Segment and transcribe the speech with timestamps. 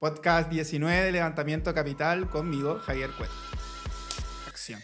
[0.00, 3.32] Podcast 19 de Levantamiento Capital conmigo, Javier Cueto.
[4.46, 4.80] Acción.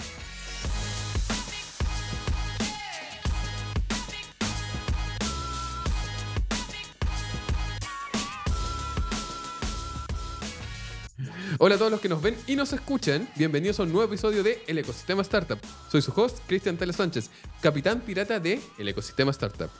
[11.58, 13.28] Hola a todos los que nos ven y nos escuchan.
[13.36, 15.58] Bienvenidos a un nuevo episodio de El Ecosistema Startup.
[15.88, 17.30] Soy su host, Cristian Tele Sánchez,
[17.62, 19.70] capitán pirata de El Ecosistema Startup.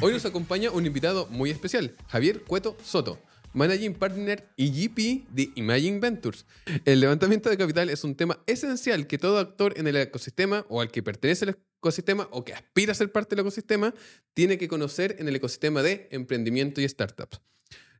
[0.00, 3.18] Hoy nos acompaña un invitado muy especial, Javier Cueto Soto,
[3.58, 6.46] Managing Partner y GP de Imagine Ventures.
[6.84, 10.80] El levantamiento de capital es un tema esencial que todo actor en el ecosistema o
[10.80, 13.92] al que pertenece el ecosistema o que aspira a ser parte del ecosistema
[14.32, 17.40] tiene que conocer en el ecosistema de emprendimiento y startups.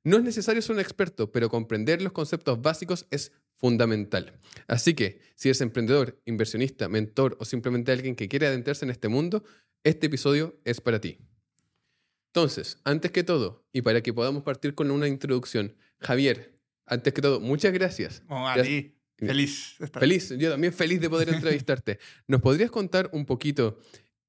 [0.05, 4.39] No es necesario ser un experto, pero comprender los conceptos básicos es fundamental.
[4.69, 9.09] Así que, si eres emprendedor, inversionista, mentor o simplemente alguien que quiere adentrarse en este
[9.09, 9.43] mundo,
[9.83, 11.19] este episodio es para ti.
[12.29, 17.23] Entonces, antes que todo, y para que podamos partir con una introducción, Javier, antes que
[17.23, 18.23] todo, muchas gracias.
[18.29, 18.95] Oh, a ti.
[19.17, 19.75] Feliz.
[19.93, 21.99] Feliz, yo también feliz de poder entrevistarte.
[22.29, 23.81] ¿Nos podrías contar un poquito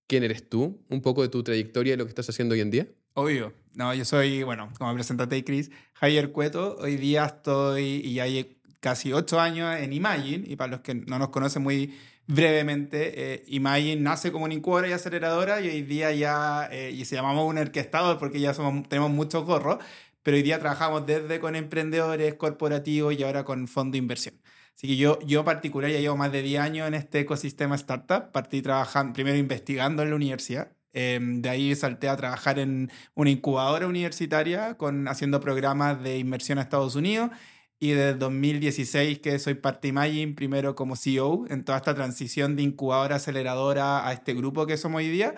[0.08, 2.72] quién eres tú, un poco de tu trayectoria y lo que estás haciendo hoy en
[2.72, 2.88] día?
[3.14, 3.54] Obvio.
[3.76, 6.78] No, yo soy, bueno, como presentaste Chris, Javier Cueto.
[6.80, 10.44] Hoy día estoy y ya hay casi ocho años en Imagine.
[10.48, 11.94] Y para los que no nos conocen muy
[12.30, 17.04] brevemente, eh, Imagine nace como una incubadora y aceleradora y hoy día ya, eh, y
[17.06, 19.80] se llamamos un orquestador porque ya somos, tenemos muchos gorros,
[20.22, 24.36] pero hoy día trabajamos desde con emprendedores, corporativos y ahora con fondo de inversión.
[24.76, 27.76] Así que yo, yo en particular ya llevo más de 10 años en este ecosistema
[27.76, 28.32] startup.
[28.32, 30.72] Partí trabajando, primero investigando en la universidad.
[30.94, 36.60] Eh, de ahí salté a trabajar en una incubadora universitaria con, haciendo programas de inversión
[36.60, 37.32] a Estados Unidos.
[37.80, 42.56] Y desde 2016 que soy parte de Imagine, primero como CEO, en toda esta transición
[42.56, 45.36] de incubadora aceleradora a este grupo que somos hoy día.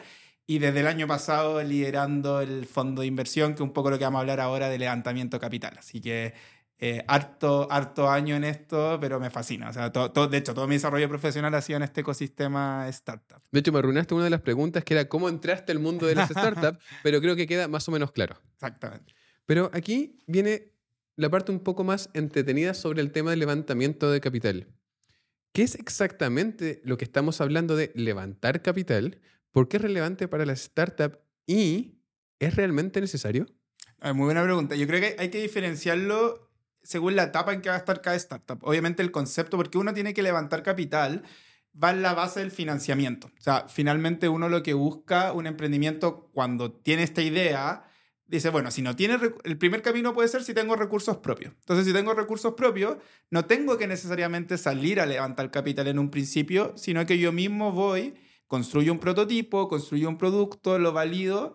[0.47, 3.97] Y desde el año pasado liderando el fondo de inversión, que es un poco lo
[3.99, 5.75] que vamos a hablar ahora de levantamiento capital.
[5.77, 6.33] Así que
[6.79, 9.69] eh, harto, harto año en esto, pero me fascina.
[9.69, 12.87] O sea, todo, todo- de hecho, todo mi desarrollo profesional ha sido en este ecosistema
[12.89, 13.37] startup.
[13.51, 16.15] De hecho, me arruinaste una de las preguntas que era cómo entraste al mundo de
[16.15, 18.35] las startups, pero creo que queda más o menos claro.
[18.55, 19.13] Exactamente.
[19.45, 20.70] Pero aquí viene
[21.15, 24.67] la parte un poco más entretenida sobre el tema del levantamiento de capital.
[25.53, 29.19] ¿Qué es exactamente lo que estamos hablando de levantar capital?
[29.51, 31.19] ¿Por qué es relevante para las startups?
[31.45, 31.99] ¿Y
[32.39, 33.47] es realmente necesario?
[33.99, 34.75] Ah, Muy buena pregunta.
[34.75, 36.49] Yo creo que hay que diferenciarlo
[36.83, 38.59] según la etapa en que va a estar cada startup.
[38.63, 41.23] Obviamente el concepto, porque uno tiene que levantar capital,
[41.81, 43.27] va en la base del financiamiento.
[43.27, 47.83] O sea, finalmente uno lo que busca un emprendimiento cuando tiene esta idea,
[48.31, 51.53] dice, bueno, si no tiene, el primer camino puede ser si tengo recursos propios.
[51.59, 52.97] Entonces, si tengo recursos propios,
[53.29, 57.71] no tengo que necesariamente salir a levantar capital en un principio, sino que yo mismo
[57.71, 58.15] voy,
[58.47, 61.53] construyo un prototipo, construyo un producto, lo valido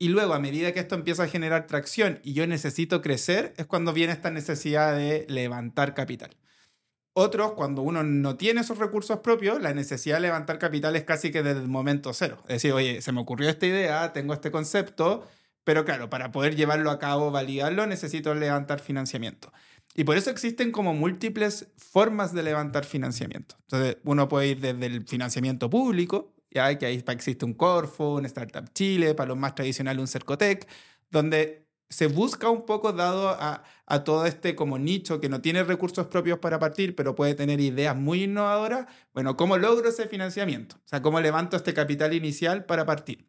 [0.00, 3.66] y luego, a medida que esto empieza a generar tracción y yo necesito crecer, es
[3.66, 6.36] cuando viene esta necesidad de levantar capital.
[7.14, 11.32] Otros, cuando uno no tiene esos recursos propios, la necesidad de levantar capital es casi
[11.32, 12.38] que desde el momento cero.
[12.42, 15.26] Es decir, oye, se me ocurrió esta idea, tengo este concepto,
[15.68, 19.52] pero claro, para poder llevarlo a cabo, validarlo, necesito levantar financiamiento.
[19.94, 23.56] Y por eso existen como múltiples formas de levantar financiamiento.
[23.64, 28.24] Entonces, uno puede ir desde el financiamiento público, ya que ahí existe un Corfo, un
[28.24, 30.66] Startup Chile, para los más tradicionales un Cercotec,
[31.10, 35.64] donde se busca un poco dado a, a todo este como nicho que no tiene
[35.64, 38.86] recursos propios para partir, pero puede tener ideas muy innovadoras.
[39.12, 40.76] Bueno, ¿cómo logro ese financiamiento?
[40.76, 43.28] O sea, ¿cómo levanto este capital inicial para partir?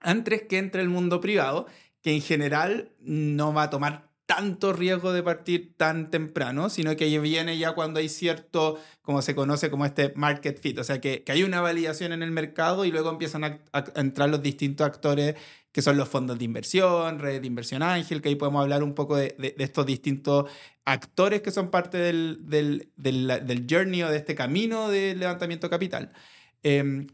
[0.00, 1.66] Antes que entre el mundo privado,
[2.02, 7.18] que en general no va a tomar tanto riesgo de partir tan temprano, sino que
[7.18, 11.24] viene ya cuando hay cierto, como se conoce como este market fit, o sea, que,
[11.26, 13.58] hay una validación en el mercado y luego empiezan a,
[13.96, 15.34] entrar los distintos actores
[15.72, 18.94] que son los fondos de inversión, redes de inversión ángel, que ahí podemos hablar un
[18.94, 20.48] poco de, estos distintos
[20.84, 26.12] actores que son parte del, del, del, journey o de este camino de levantamiento capital.
[26.62, 27.08] Em,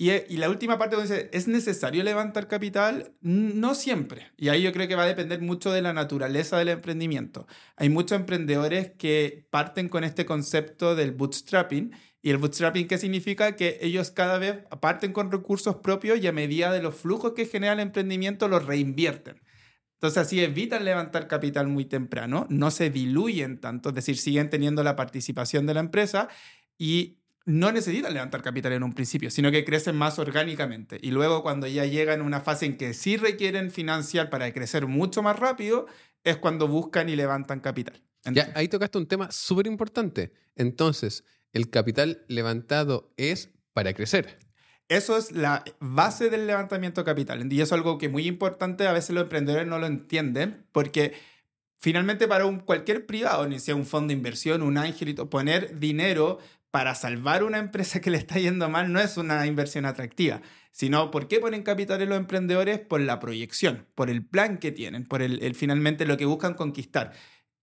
[0.00, 0.96] y, y la última parte
[1.30, 3.12] ¿es necesario levantar capital?
[3.20, 4.32] No siempre.
[4.38, 7.46] Y ahí yo creo que va a depender mucho de la naturaleza del emprendimiento.
[7.76, 11.92] Hay muchos emprendedores que parten con este concepto del bootstrapping.
[12.22, 13.56] ¿Y el bootstrapping qué significa?
[13.56, 17.44] Que ellos cada vez parten con recursos propios y a medida de los flujos que
[17.44, 19.42] genera el emprendimiento los reinvierten.
[19.96, 24.82] Entonces así evitan levantar capital muy temprano, no se diluyen tanto, es decir, siguen teniendo
[24.82, 26.28] la participación de la empresa
[26.78, 30.98] y no necesitan levantar capital en un principio, sino que crecen más orgánicamente.
[31.02, 34.86] Y luego cuando ya llegan a una fase en que sí requieren financiar para crecer
[34.86, 35.86] mucho más rápido,
[36.24, 38.02] es cuando buscan y levantan capital.
[38.24, 40.32] Ya, ahí tocaste un tema súper importante.
[40.54, 44.38] Entonces, el capital levantado es para crecer.
[44.88, 47.50] Eso es la base del levantamiento de capital.
[47.50, 50.66] Y eso es algo que es muy importante, a veces los emprendedores no lo entienden,
[50.72, 51.14] porque
[51.78, 56.38] finalmente para un, cualquier privado, ni sea un fondo de inversión, un ángelito, poner dinero
[56.70, 60.40] para salvar una empresa que le está yendo mal no es una inversión atractiva,
[60.72, 62.78] sino ¿por qué ponen capital en los emprendedores?
[62.78, 67.12] Por la proyección, por el plan que tienen, por el, finalmente lo que buscan conquistar.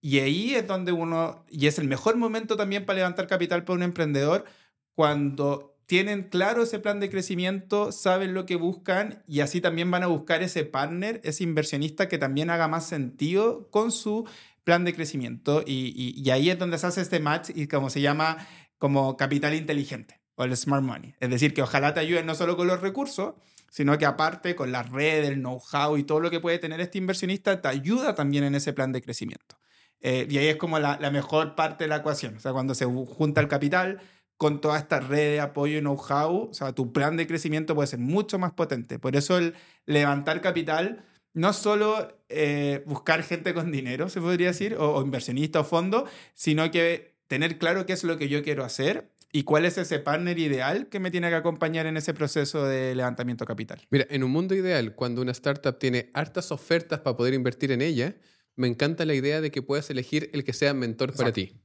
[0.02, 3.78] Y ahí es donde uno, y es el mejor momento también para levantar capital para
[3.78, 4.46] un emprendedor,
[4.94, 10.04] cuando tienen claro ese plan de crecimiento, saben lo que buscan y así también van
[10.04, 14.28] a buscar ese partner, ese inversionista que también haga más sentido con su
[14.66, 15.64] plan de crecimiento.
[15.66, 18.46] Y, ahí es donde se hace este match y como se llama
[18.78, 21.16] como capital inteligente o el smart money.
[21.20, 23.36] Es decir, que ojalá te ayuden no solo con los recursos,
[23.70, 26.98] sino que aparte con la red, el know-how y todo lo que puede tener este
[26.98, 29.58] inversionista, te ayuda también en ese plan de crecimiento.
[30.00, 32.38] Eh, y ahí es como la, la mejor parte de la ecuación.
[32.38, 34.00] O sea, cuando se junta el capital,
[34.38, 37.88] con toda esta red de apoyo y know-how, o sea, tu plan de crecimiento puede
[37.88, 39.00] ser mucho más potente.
[39.00, 41.04] Por eso el levantar capital,
[41.34, 46.70] no solo eh, buscar gente con dinero, se podría decir, o, inversionista o fondo, sino
[46.72, 50.40] que tener claro qué es lo que yo quiero hacer y cuál es ese partner
[50.40, 53.86] ideal que me tiene que acompañar en ese proceso de levantamiento capital.
[53.90, 57.82] Mira, en un mundo ideal, cuando una startup tiene hartas ofertas para poder invertir en
[57.82, 58.16] ella,
[58.56, 61.62] me encanta la idea de que puedas elegir el que sea mentor para ti.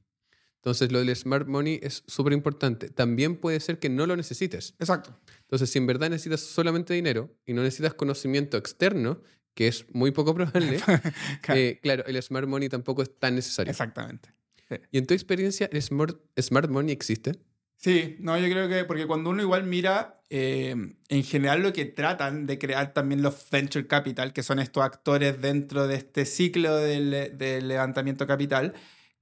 [0.57, 2.89] Entonces, lo del smart money es súper importante.
[2.89, 4.75] También puede ser que no lo necesites.
[4.79, 5.19] Exacto.
[5.41, 9.21] Entonces, si en verdad necesitas solamente dinero y no necesitas conocimiento externo,
[9.55, 10.79] que es muy poco probable,
[11.49, 12.05] eh, claro.
[12.05, 13.71] el smart money tampoco es tan necesario.
[13.71, 14.33] Exactamente.
[14.91, 17.33] ¿Y en tu experiencia, el smart, smart money existe?
[17.77, 20.73] Sí, no, yo creo que, porque cuando uno igual mira, eh,
[21.09, 25.41] en general lo que tratan de crear también los venture capital, que son estos actores
[25.41, 28.73] dentro de este ciclo del, del levantamiento capital,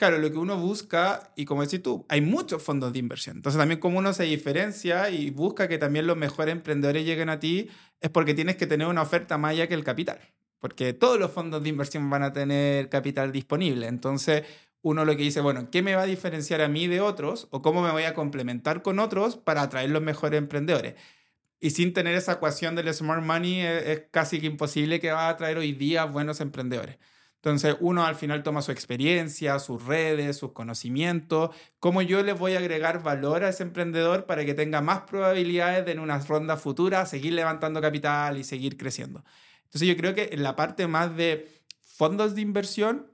[0.01, 3.37] claro, lo que uno busca, y como decís tú, hay muchos fondos de inversión.
[3.37, 7.39] Entonces también como uno se diferencia y busca que también los mejores emprendedores lleguen a
[7.39, 10.19] ti, es porque tienes que tener una oferta más allá que el capital.
[10.57, 13.87] Porque todos los fondos de inversión van a tener capital disponible.
[13.87, 14.43] Entonces
[14.81, 17.47] uno lo que dice, bueno, ¿qué me va a diferenciar a mí de otros?
[17.51, 20.95] ¿O cómo me voy a complementar con otros para atraer los mejores emprendedores?
[21.59, 25.27] Y sin tener esa ecuación del smart money es, es casi que imposible que va
[25.27, 26.97] a atraer hoy día buenos emprendedores.
[27.43, 31.49] Entonces, uno al final toma su experiencia, sus redes, sus conocimientos,
[31.79, 35.83] cómo yo le voy a agregar valor a ese emprendedor para que tenga más probabilidades
[35.83, 39.23] de en una ronda futura seguir levantando capital y seguir creciendo.
[39.63, 43.10] Entonces, yo creo que en la parte más de fondos de inversión,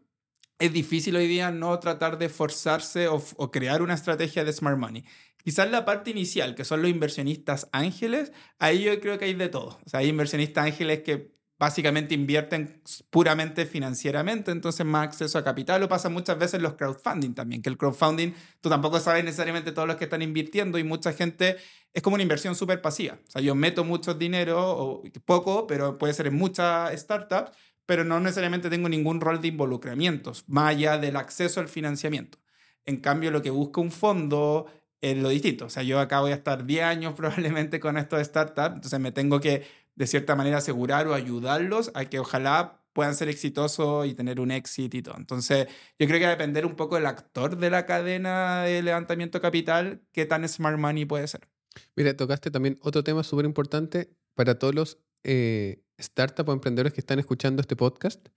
[0.59, 5.03] es difícil hoy día no tratar de forzarse o, crear una estrategia de smart money.
[5.43, 9.49] Quizás la parte inicial, que son los inversionistas ángeles, ahí yo creo que hay de
[9.49, 9.79] todo.
[9.85, 15.81] O sea, hay inversionistas ángeles que básicamente invierten puramente financieramente, entonces más acceso a capital,
[15.81, 19.87] o pasa muchas veces los crowdfunding también, que el crowdfunding tú tampoco sabes necesariamente todos
[19.87, 21.57] los que están invirtiendo y mucha gente
[21.93, 23.17] es como una inversión súper pasiva.
[23.27, 27.51] O sea, yo meto mucho dinero, o poco, pero puede ser en muchas startups,
[27.87, 32.37] pero no necesariamente tengo ningún rol de involucramientos, más allá del acceso al financiamiento.
[32.85, 34.67] En cambio, lo que busca un fondo
[35.01, 35.65] es lo distinto.
[35.65, 38.99] O sea, yo acá voy a estar 10 años probablemente con esto de startup, entonces
[38.99, 44.05] me tengo que de cierta manera asegurar o ayudarlos a que ojalá puedan ser exitosos
[44.05, 45.15] y tener un éxito y todo.
[45.17, 45.67] Entonces,
[45.97, 49.39] yo creo que va a depender un poco del actor de la cadena de levantamiento
[49.39, 51.47] capital, qué tan smart money puede ser.
[51.95, 57.01] Mira, tocaste también otro tema súper importante para todos los eh, startups o emprendedores que
[57.01, 58.27] están escuchando este podcast.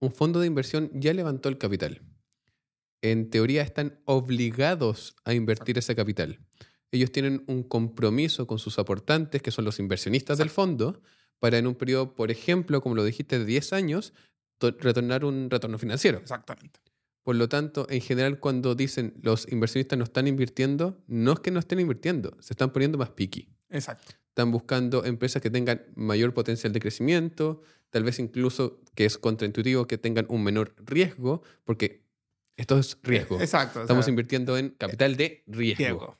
[0.00, 2.02] Un fondo de inversión ya levantó el capital.
[3.02, 6.40] En teoría están obligados a invertir ese capital
[6.96, 11.00] ellos tienen un compromiso con sus aportantes, que son los inversionistas del fondo,
[11.38, 14.14] para en un periodo, por ejemplo, como lo dijiste, de 10 años,
[14.60, 16.18] retornar un retorno financiero.
[16.18, 16.80] Exactamente.
[17.22, 21.50] Por lo tanto, en general, cuando dicen los inversionistas no están invirtiendo, no es que
[21.50, 23.48] no estén invirtiendo, se están poniendo más picky.
[23.68, 24.14] Exacto.
[24.36, 29.86] Están buscando empresas que tengan mayor potencial de crecimiento, tal vez incluso, que es contraintuitivo,
[29.86, 32.02] que tengan un menor riesgo, porque
[32.54, 33.40] esto es riesgo.
[33.40, 33.80] Exacto.
[33.80, 35.78] Estamos invirtiendo en capital de riesgo.
[35.78, 36.18] riesgo.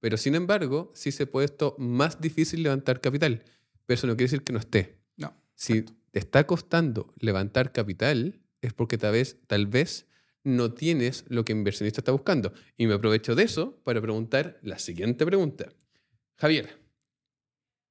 [0.00, 3.42] Pero sin embargo, sí se puede esto más difícil levantar capital.
[3.86, 4.98] Pero eso no quiere decir que no esté.
[5.16, 5.34] No.
[5.54, 10.06] Si te está costando levantar capital, es porque tal vez, tal vez
[10.42, 12.52] no tienes lo que el inversionista está buscando.
[12.76, 15.70] Y me aprovecho de eso para preguntar la siguiente pregunta.
[16.36, 16.83] Javier,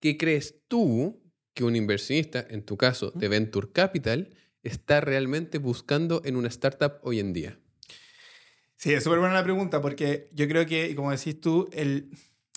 [0.03, 6.21] ¿qué crees tú que un inversionista, en tu caso de Venture Capital, está realmente buscando
[6.25, 7.57] en una startup hoy en día?
[8.75, 12.09] Sí, es súper buena la pregunta porque yo creo que, y como decís tú, el,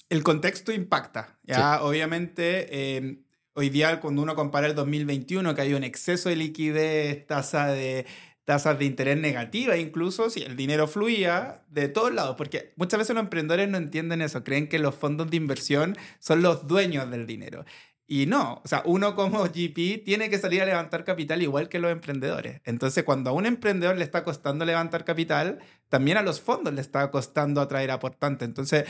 [0.08, 1.38] el contexto impacta.
[1.44, 1.84] ¿ya?
[1.84, 3.22] Obviamente, em,
[3.52, 8.06] hoy día cuando uno compara el 2021, que hay un exceso de liquidez, tasa de,
[8.46, 13.14] tasas de interés negativa incluso, si el dinero fluía de todos lados, porque muchas veces
[13.14, 17.26] los emprendedores no entienden eso, creen que los fondos de inversión son los dueños del
[17.26, 17.64] dinero.
[18.06, 21.80] Y no, o sea, uno como GP tiene que salir a levantar capital igual que
[21.80, 22.60] los emprendedores.
[22.64, 26.80] Entonces, cuando a un emprendedor le está costando levantar capital, también a los fondos le
[26.80, 28.46] está costando atraer aportantes.
[28.46, 28.84] Entonces,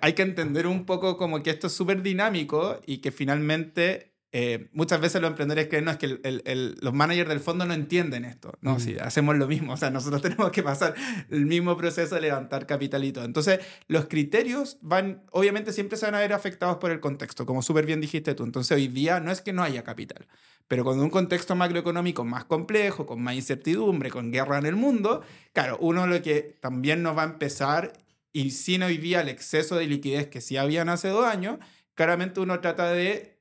[0.00, 4.68] hay que entender un poco como que esto es súper dinámico y que finalmente eh,
[4.72, 7.72] muchas veces los emprendedores creen no, es que el, el, los managers del fondo no
[7.72, 8.52] entienden esto.
[8.62, 9.74] No, sí, hacemos lo mismo.
[9.74, 10.92] O sea, nosotros tenemos que pasar
[11.30, 13.24] el mismo proceso de levantar capital y todo.
[13.26, 17.62] Entonces, los criterios van, obviamente siempre se van a ver afectados por el contexto, como
[17.62, 18.42] súper bien dijiste tú.
[18.42, 20.26] Entonces, hoy día no es que no haya capital,
[20.66, 25.22] pero con un contexto macroeconómico más complejo, con más incertidumbre, con guerra en el mundo,
[25.52, 27.92] claro, uno lo que también nos va a empezar,
[28.32, 31.58] y sin hoy día el exceso de liquidez que sí habían hace dos años,
[31.94, 33.33] claramente uno trata de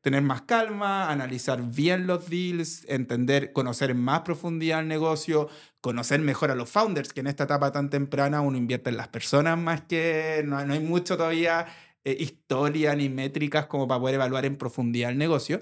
[0.00, 5.48] tener más calma, analizar bien los deals, entender, conocer en más profundidad el negocio,
[5.80, 9.08] conocer mejor a los founders, que en esta etapa tan temprana uno invierte en las
[9.08, 11.66] personas más que no, hay mucho todavía
[12.04, 15.60] eh, historia ni métricas como para poder evaluar en profundidad el negocio.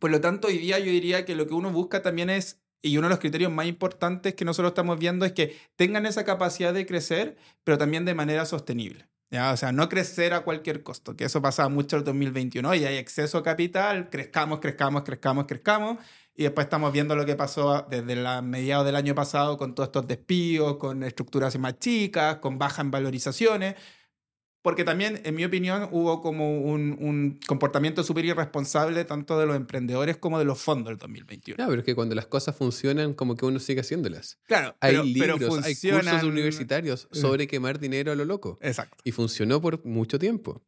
[0.00, 2.98] Por lo tanto, hoy día yo diría que lo que uno busca también es y
[2.98, 6.74] uno de los criterios más importantes que nosotros estamos viendo es que tengan esa capacidad
[6.74, 9.08] de crecer, pero también de manera sostenible.
[9.38, 12.96] O sea, no crecer a cualquier costo, que eso pasaba mucho el 2021 y hay
[12.96, 15.98] exceso de capital, crezcamos, crezcamos, crezcamos, crezcamos,
[16.36, 19.88] y después estamos viendo lo que pasó desde la mediados del año pasado con todos
[19.88, 23.74] estos despidos, con estructuras más chicas, con bajas en valorizaciones,
[24.64, 29.56] porque también, en mi opinión, hubo como un, un comportamiento súper irresponsable tanto de los
[29.56, 31.56] emprendedores como de los fondos del 2021.
[31.56, 34.38] Claro, pero es que cuando las cosas funcionan, como que uno sigue haciéndolas.
[34.46, 37.18] Claro, hay libros, hay cursos universitarios eh.
[37.18, 38.58] sobre quemar dinero a lo loco.
[38.62, 38.96] Exacto.
[39.04, 40.62] Y funcionó por mucho tiempo.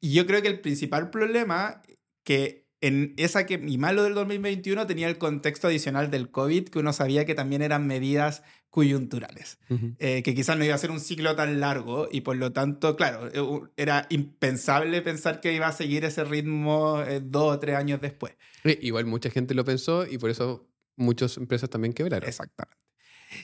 [0.00, 1.82] Y yo creo que el principal problema
[2.22, 6.78] que en esa que mi malo del 2021 tenía el contexto adicional del COVID, que
[6.78, 9.58] uno sabía que también eran medidas coyunturales,
[9.98, 12.94] eh, que quizás no iba a ser un ciclo tan largo y por lo tanto,
[12.94, 17.76] claro, eh, era impensable pensar que iba a seguir ese ritmo eh, dos o tres
[17.76, 18.34] años después.
[18.64, 22.28] Igual mucha gente lo pensó y por eso muchas empresas también quebraron.
[22.28, 22.76] Exactamente.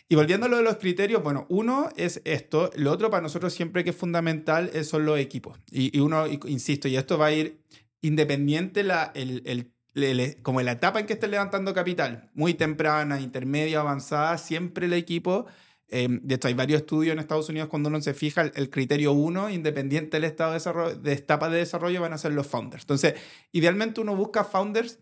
[0.09, 3.53] Y volviendo a lo de los criterios, bueno, uno es esto, lo otro para nosotros
[3.53, 5.59] siempre que es fundamental son los equipos.
[5.71, 7.63] Y, y uno, insisto, y esto va a ir
[8.03, 9.73] independiente la, el, el,
[10.43, 15.47] como la etapa en que esté levantando capital, muy temprana, intermedia, avanzada, siempre el equipo,
[15.89, 19.13] eh, de hecho hay varios estudios en Estados Unidos cuando uno se fija, el, criterio
[19.13, 22.85] uno, independiente del estado de, desarrollo, de etapa de desarrollo, van a ser los founders.
[22.85, 23.15] Entonces,
[23.53, 24.99] idealmente uno busca founders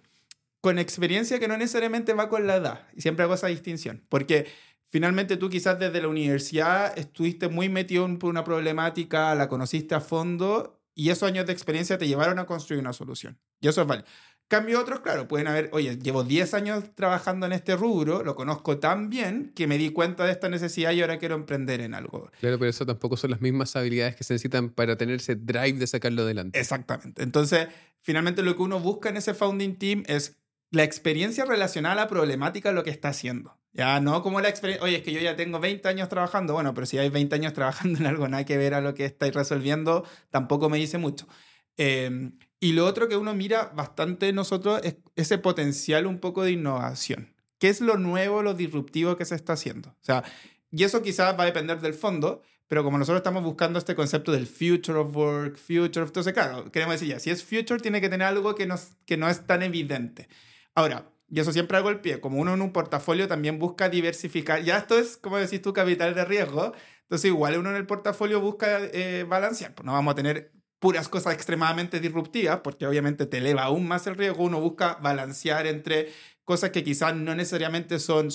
[0.61, 4.49] con experiencia que no necesariamente va con la edad, y siempre hago esa distinción, porque
[4.89, 10.01] finalmente tú quizás desde la universidad estuviste muy metido en una problemática, la conociste a
[10.01, 13.39] fondo y esos años de experiencia te llevaron a construir una solución.
[13.61, 14.07] Y eso es válido.
[14.51, 18.81] Cambio otros, claro, pueden haber, oye, llevo 10 años trabajando en este rubro, lo conozco
[18.81, 22.33] tan bien que me di cuenta de esta necesidad y ahora quiero emprender en algo.
[22.41, 25.75] Claro, pero eso tampoco son las mismas habilidades que se necesitan para tener ese drive
[25.75, 26.59] de sacarlo adelante.
[26.59, 27.23] Exactamente.
[27.23, 27.69] Entonces,
[28.01, 30.41] finalmente lo que uno busca en ese founding team es
[30.73, 33.57] la experiencia relacionada a la problemática de lo que está haciendo.
[33.73, 36.75] Ya no como la experiencia, oye, es que yo ya tengo 20 años trabajando, bueno,
[36.75, 39.33] pero si hay 20 años trabajando en algo nada que ver a lo que estáis
[39.33, 41.29] resolviendo, tampoco me dice mucho.
[41.77, 46.53] Em, y lo otro que uno mira bastante nosotros es ese potencial un poco de
[46.53, 47.35] innovación.
[47.59, 49.91] ¿Qué es lo nuevo, lo disruptivo que se está haciendo?
[49.91, 50.25] O sea,
[50.71, 54.31] y eso quizás va a depender del fondo, pero como nosotros estamos buscando este concepto
[54.31, 56.11] del future of work, future of...
[56.11, 59.17] Entonces, claro, queremos decir ya, si es future, tiene que tener algo que, nos, que
[59.17, 60.29] no es tan evidente.
[60.75, 64.63] Ahora, y eso siempre hago el pie, como uno en un portafolio también busca diversificar,
[64.63, 68.41] ya esto es, como decís tú, capital de riesgo, entonces igual uno en el portafolio
[68.41, 73.39] busca eh, balancear, pues no vamos a tener puras cosas extremadamente disruptivas, porque obviamente te
[73.39, 76.11] eleva aún más el riesgo, uno busca balancear entre
[76.45, 78.31] cosas que quizás no necesariamente son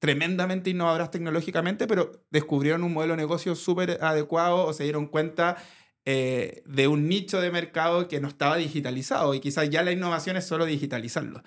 [0.00, 5.56] tremendamente innovadoras tecnológicamente, pero descubrieron un modelo de negocio súper adecuado o se dieron cuenta
[6.04, 10.36] eh, de un nicho de mercado que no estaba digitalizado y quizás ya la innovación
[10.36, 11.42] es solo digitalizarlo.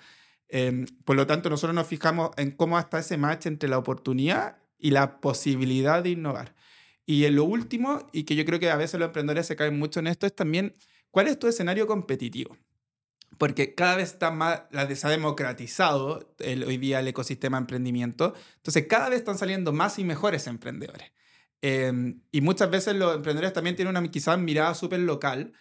[0.48, 4.58] Em, por lo tanto, nosotros nos fijamos en cómo está ese match entre la oportunidad
[4.78, 6.54] y la posibilidad de innovar.
[7.04, 9.78] Y en lo último, y que yo creo que a veces los emprendedores se caen
[9.78, 10.74] mucho en esto, es también
[11.10, 12.56] cuál es tu escenario competitivo.
[13.38, 14.62] Porque cada vez está más,
[14.94, 18.34] se ha democratizado el, hoy día el ecosistema de emprendimiento.
[18.56, 21.12] Entonces, cada vez están saliendo más y mejores emprendedores.
[21.60, 25.52] Em, y muchas veces los emprendedores también tienen una quizás mirada súper local,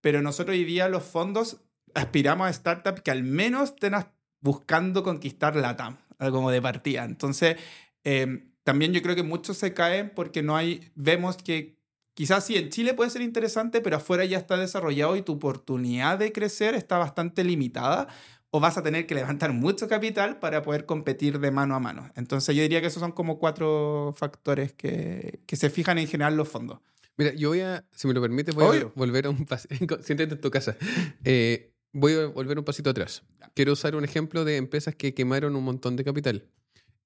[0.00, 1.62] pero nosotros hoy día los fondos
[1.94, 3.94] aspiramos a startups que al menos estén
[4.40, 7.04] buscando conquistar la TAM, como de partida.
[7.04, 7.56] Entonces,
[8.02, 11.76] em, también yo creo que muchos se caen porque no hay, vemos que
[12.14, 16.18] quizás sí, en Chile puede ser interesante, pero afuera ya está desarrollado y tu oportunidad
[16.18, 18.08] de crecer está bastante limitada
[18.50, 22.10] o vas a tener que levantar mucho capital para poder competir de mano a mano.
[22.14, 26.36] Entonces yo diría que esos son como cuatro factores que, que se fijan en general
[26.36, 26.78] los fondos.
[27.16, 29.74] Mira, yo voy a, si me lo permites, voy a volver a un pasito.
[30.02, 30.76] Siéntate en tu casa.
[31.24, 33.22] Eh, voy a volver un pasito atrás.
[33.54, 36.48] Quiero usar un ejemplo de empresas que quemaron un montón de capital.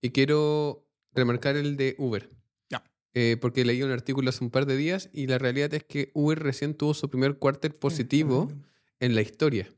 [0.00, 2.30] Y quiero remarcar el de Uber.
[2.68, 2.84] Ya.
[3.14, 6.10] Eh, porque leí un artículo hace un par de días y la realidad es que
[6.14, 8.52] Uber recién tuvo su primer quarter positivo
[9.00, 9.68] en la historia.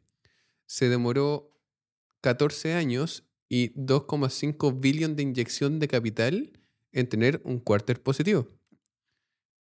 [0.67, 1.57] Se demoró
[2.21, 6.53] 14 años y 2,5 billion de inyección de capital
[6.93, 8.49] en tener un quarter positivo.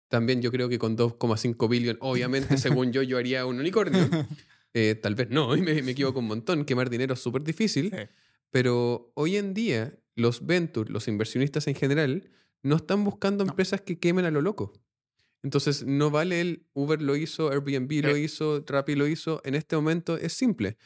[0.09, 4.09] También yo creo que con 2,5 billion, obviamente, según yo, yo haría un unicornio.
[4.75, 6.63] Eh, tal vez no, y me, me equivoco un montón.
[6.63, 7.89] Quemar dinero es súper difícil.
[7.89, 8.03] Sí.
[8.51, 12.29] Pero hoy en día, los ventures, los inversionistas en general,
[12.61, 13.51] no están buscando No.
[13.51, 14.73] empresas que quemen a lo loco.
[15.43, 18.21] Entonces, no vale el Uber lo hizo, Airbnb lo Eh.
[18.21, 19.41] hizo, Rappi lo hizo.
[19.45, 20.77] En este momento es simple.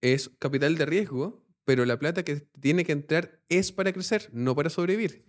[0.00, 4.54] Es capital de riesgo, pero la plata que tiene que entrar es para crecer, no
[4.54, 5.24] para sobrevivir.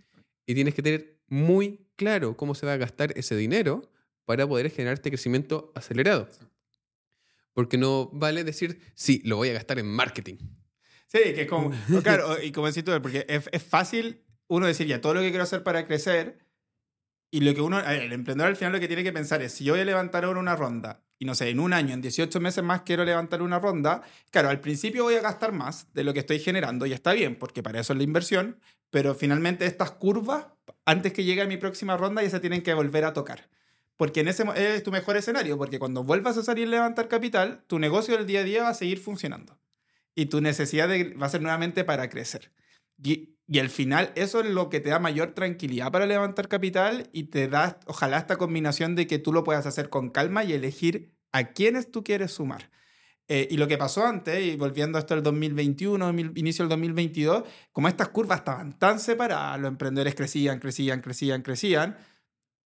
[0.46, 3.92] Y tienes que tener muy claro cómo se va a gastar ese dinero
[4.26, 6.28] para poder generar este crecimiento acelerado.
[7.54, 10.36] Porque no vale decir, sí, lo voy a gastar en marketing.
[11.12, 11.72] Sí, que es como,
[12.04, 15.28] claro, y como decís tú, porque es, es fácil uno decir ya todo lo que
[15.28, 16.40] quiero hacer para crecer
[17.30, 19.66] y lo que uno, el emprendedor al final lo que tiene que pensar es si
[19.66, 22.40] yo voy a levantar ahora una ronda y no sé, en un año, en 18
[22.40, 26.14] meses más quiero levantar una ronda, claro, al principio voy a gastar más de lo
[26.14, 29.92] que estoy generando y está bien, porque para eso es la inversión, pero finalmente estas
[29.92, 30.46] curvas,
[30.86, 33.50] antes que llegue a mi próxima ronda, ya se tienen que volver a tocar.
[33.98, 37.64] Porque en ese es tu mejor escenario, porque cuando vuelvas a salir a levantar capital,
[37.68, 39.61] tu negocio del día a día va a seguir funcionando
[40.16, 42.52] y tu necesidad de- va a ser nuevamente para crecer.
[43.04, 47.10] Y, y al final eso es lo que te da mayor tranquilidad para levantar capital
[47.12, 50.54] y te da, ojalá, esta combinación de que tú lo puedas hacer con calma y
[50.54, 52.70] elegir a quiénes tú quieres sumar.
[53.28, 57.44] Eh, y lo que pasó antes, y volviendo hasta el 2021, mil- inicio del 2022,
[57.72, 61.96] como estas curvas estaban tan separadas, los emprendedores crecían, crecían, crecían, crecían.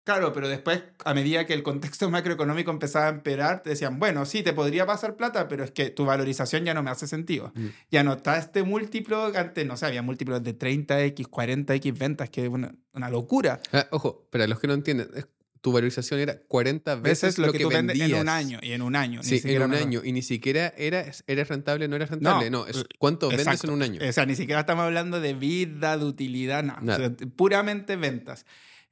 [0.05, 4.25] Claro, pero después, a medida que el contexto macroeconómico empezaba a empeorar, te decían, bueno,
[4.25, 7.51] sí, te podría pasar plata, pero es que tu valorización ya no me hace sentido.
[7.55, 7.65] Mm.
[7.91, 12.29] Ya no está este múltiplo, que antes, no sé, había múltiplos de 30x, 40x ventas,
[12.29, 13.59] que es una, una locura.
[13.73, 15.27] Ah, ojo, para los que no entienden, es-
[15.61, 18.21] tu valorización era 40 veces, Veces lo, que, tú vendes en vendías.
[18.21, 19.21] un año, y en un año.
[19.21, 20.01] ni Sí, en siquiera un año.
[20.03, 22.51] Y ni siquiera era, era rentable, no era rentable.
[22.51, 23.69] No, es l- cuánto vendes Exacto.
[23.69, 23.99] en un año.
[24.07, 26.81] O sea, ni siquiera estamos hablando de vida, de utilidad, nada.
[26.83, 28.45] O sea, puramente ventas.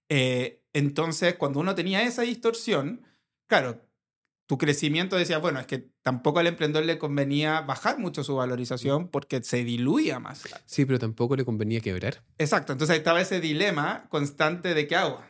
[0.10, 3.04] Eh, entonces, cuando uno tenía esa distorsión,
[3.48, 3.88] claro,
[4.46, 9.08] tu crecimiento decía, bueno, es que tampoco al emprendedor le convenía bajar mucho su valorización
[9.08, 10.44] porque se diluía más.
[10.66, 12.24] Sí, pero tampoco le convenía quebrar.
[12.38, 15.22] Exacto, entonces estaba ese dilema constante de qué hago,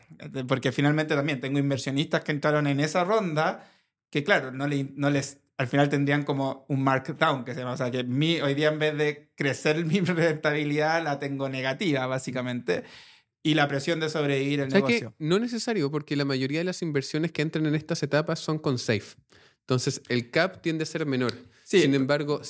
[0.48, 3.70] porque finalmente también tengo inversionistas que entraron en esa ronda
[4.10, 7.74] que claro, no, le- no les, al final tendrían como un markdown que se llama,
[7.74, 12.06] o sea, que mi, hoy día en vez de crecer mi rentabilidad la tengo negativa
[12.08, 12.84] básicamente
[13.44, 15.14] y la presión de sobrevivir el negocio.
[15.20, 18.80] No necesario, porque la mayoría de las inversiones que entran en estas etapas son con
[18.80, 19.16] safe.
[19.60, 21.34] Entonces, el cap tiende a ser menor.
[21.64, 21.82] Sí.
[21.82, 22.42] Sin embargo,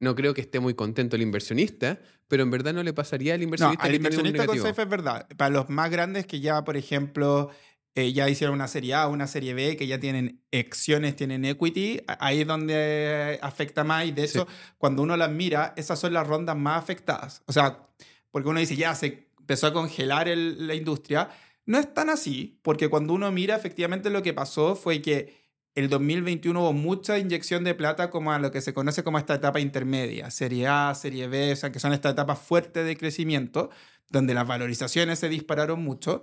[0.00, 3.40] no creo que esté muy contento el inversionista, pero en verdad no le pasaría al
[3.40, 5.28] No, inversionista al que tiene un inversionista con safe es verdad.
[5.36, 7.50] Para los más grandes que ya, por ejemplo,
[7.94, 12.00] eh, ya hicieron una serie A, una serie B, que ya tienen acciones, tienen equity,
[12.06, 14.06] ahí es donde afecta más.
[14.06, 14.38] Y de Sí.
[14.38, 17.42] hecho, cuando uno las mira, esas son las rondas más afectadas.
[17.46, 17.86] O sea,
[18.30, 21.28] porque uno dice, ya se empezó a congelar el- la industria.
[21.66, 25.40] No es tan así, porque cuando uno mira, efectivamente lo que pasó fue que
[25.74, 29.34] el 2021 hubo mucha inyección de plata como a lo que se conoce como esta
[29.34, 33.70] etapa intermedia, serie A, serie B, o sea, que son estas etapas fuertes de crecimiento,
[34.10, 36.22] donde las valorizaciones se dispararon mucho.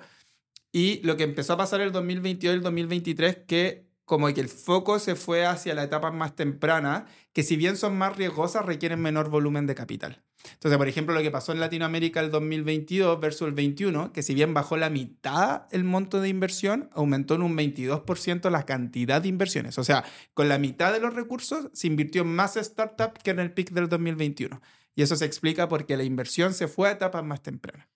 [0.71, 4.49] Y lo que empezó a pasar el 2022 y el 2023, que como que el
[4.49, 8.99] foco se fue hacia la etapa más temprana, que si bien son más riesgosas, requieren
[8.99, 10.23] menor volumen de capital.
[10.53, 14.33] Entonces, por ejemplo, lo que pasó en Latinoamérica el 2022 versus el 21, que si
[14.33, 19.27] bien bajó la mitad el monto de inversión, aumentó en un 22% la cantidad de
[19.27, 19.77] inversiones.
[19.77, 23.51] O sea, con la mitad de los recursos se invirtió más startup que en el
[23.51, 24.59] pic del 2021.
[24.95, 27.87] Y eso se explica porque la inversión se fue a etapas más tempranas.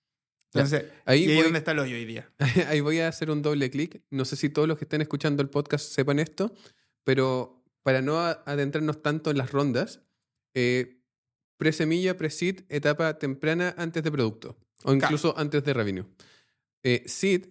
[0.53, 2.29] Entonces, Ahí y ahí voy- donde está el hoyo hoy día.
[2.69, 4.01] Ahí voy a hacer un doble clic.
[4.11, 6.53] No sé si todos los que estén escuchando el podcast sepan esto,
[7.03, 10.01] pero para no adentrarnos tanto en las rondas,
[10.53, 11.01] eh,
[11.57, 16.05] pre-semilla, pre-seed, etapa temprana antes de producto o incluso antes de revenue.
[16.83, 17.47] Eh, seed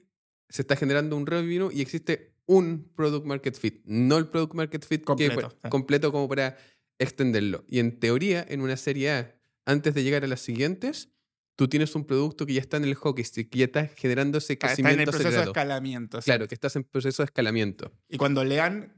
[0.49, 4.85] se está generando un revenue y existe un product market fit, no el product market
[4.85, 5.69] fit que- Completo, sí.
[5.71, 6.59] completo como para
[6.99, 7.65] extenderlo.
[7.69, 9.35] Y en teoría, en una serie A,
[9.65, 11.12] antes de llegar a las siguientes,
[11.57, 14.39] tú tienes un producto que ya está en el hockey stick, que ya está generando
[14.39, 16.21] ese Está en el crecimiento proceso de escalamiento.
[16.23, 16.25] sí.
[16.27, 17.93] Claro, que estás en proceso de escalamiento.
[18.09, 18.95] Y cuando lean,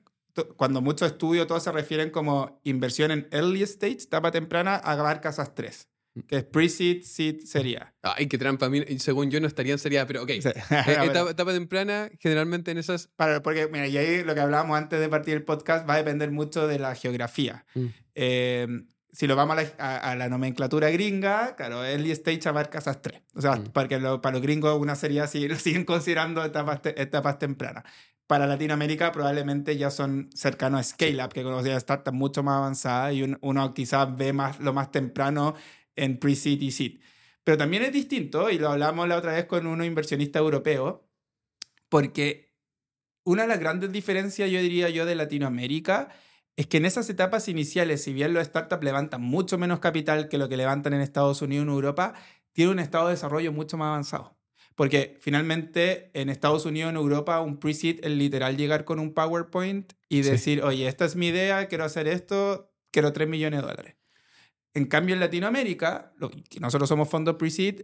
[0.56, 5.54] cuando muchos estudios, todos se refieren como inversión en early stage, etapa temprana, abarca esas
[5.54, 5.88] tres.
[6.28, 7.92] que es pre-seed, seed, serie A.
[8.02, 8.70] Ay, qué trampa.
[8.98, 10.30] Según yo no estaría en serie A, pero ok.
[10.42, 10.48] Sí.
[10.48, 10.54] Eh,
[11.30, 13.08] etapa temprana, generalmente en esas...
[13.16, 15.96] para- porque, mira, y ahí lo que hablábamos antes de partir el podcast va a
[15.96, 17.64] depender mucho de la geografía.
[17.74, 17.86] Mm.
[18.14, 18.68] Eh,
[19.14, 23.00] si lo vamos a la, a- a la nomenclatura gringa, claro, early stage abarca esas
[23.00, 23.22] tres.
[23.34, 23.64] O sea, Mm.
[23.72, 27.84] porque lo- para los gringos una serie así lo siguen considerando etapas, te- etapas tempranas.
[28.26, 33.14] Para Latinoamérica probablemente ya son cercanos a Scale Up, que conocía startups mucho más avanzadas
[33.14, 35.54] y un- uno quizás ve más, lo más temprano
[35.96, 37.00] en pre-seed y seed.
[37.44, 41.00] Pero también es distinto, y lo hablamos la otra vez con unos inversionistas europeos,
[41.88, 42.52] porque
[43.24, 46.14] una de las grandes diferencias, yo diría yo, de Latinoamérica es
[46.56, 50.48] que en esas etapas iniciales, si bien los startups levantan mucho menos capital que lo
[50.48, 52.14] que levantan en Estados Unidos o en Europa,
[52.52, 54.36] tiene un estado de desarrollo mucho más avanzado.
[54.76, 59.92] Porque finalmente en Estados Unidos en Europa un pre-seed es literal llegar con un PowerPoint
[60.08, 60.30] y Sí.
[60.30, 63.94] decir, oye, esta es mi idea, quiero hacer esto, quiero 3 millones de dólares.
[64.74, 67.82] En cambio en Latinoamérica, lo, que nosotros somos fondos pre-seed,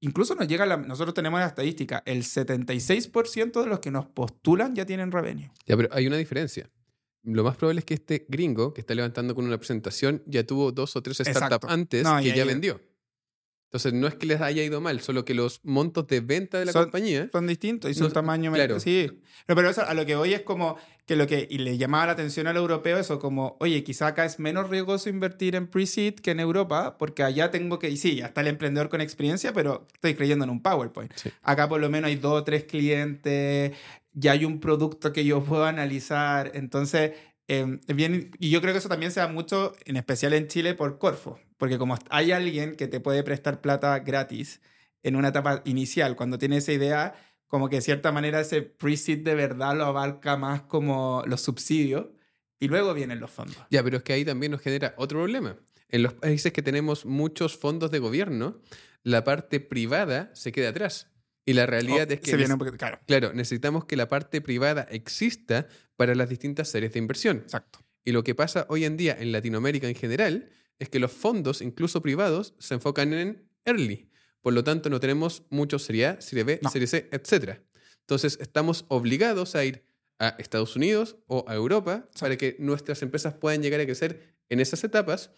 [0.00, 4.74] incluso nos llega la, nosotros tenemos la estadística, el 76% de los que nos postulan
[4.74, 5.50] ya tienen revenue.
[5.66, 6.70] Ya, pero hay una diferencia.
[7.24, 10.72] Lo más probable es que este gringo que está levantando con una presentación ya tuvo
[10.72, 12.80] dos o tres startups antes No, que ya vendió.
[13.70, 16.66] Entonces, no es que les haya ido mal, solo que los montos de venta de
[16.66, 17.30] la Son- compañía...
[17.32, 18.78] Son distintos y son No, tamaño claro.
[18.78, 19.22] Sí.
[19.48, 22.04] No, pero eso, a lo que voy es como que lo que y le llamaba
[22.04, 26.16] la atención al europeo eso como, oye, quizá acá es menos riesgoso invertir en pre-seed
[26.16, 29.54] que en Europa, porque allá tengo que, y sí, ya está el emprendedor con experiencia,
[29.54, 31.10] pero estoy creyendo en un PowerPoint.
[31.14, 31.30] Sí.
[31.40, 33.72] Acá por lo menos hay dos o tres clientes,
[34.12, 37.12] ya hay un producto que yo puedo analizar, entonces...
[37.46, 40.74] es bien, y yo creo que eso también se da mucho, en especial en Chile,
[40.74, 44.60] por Corfo, porque como hay alguien que te puede prestar plata gratis
[45.02, 47.14] en una etapa inicial, cuando tiene esa idea,
[47.48, 52.06] como que de cierta manera ese pre-seed de verdad lo abarca más como los subsidios
[52.58, 53.58] y luego vienen los fondos.
[53.68, 55.56] Ya, pero es que ahí también nos genera otro problema.
[55.90, 58.62] En los países que tenemos muchos fondos de gobierno,
[59.02, 61.11] la parte privada se queda atrás.
[61.44, 63.96] Y la realidad Oh, es que se viene neces- un poquito, claro, Claro, necesitamos que
[63.96, 67.38] la parte privada exista para las distintas series de inversión.
[67.38, 67.80] exacto.
[68.04, 71.60] Y lo que pasa hoy en día en Latinoamérica en general es que los fondos,
[71.62, 74.08] incluso privados, se enfocan en early.
[74.40, 76.70] Por lo tanto, no tenemos mucho Serie A, Serie B, No.
[76.70, 77.60] Serie C, etc.
[78.00, 79.84] Entonces, estamos obligados a ir
[80.18, 84.58] a Estados Unidos o a Europa para que nuestras empresas puedan llegar a crecer en
[84.60, 85.30] esas etapas.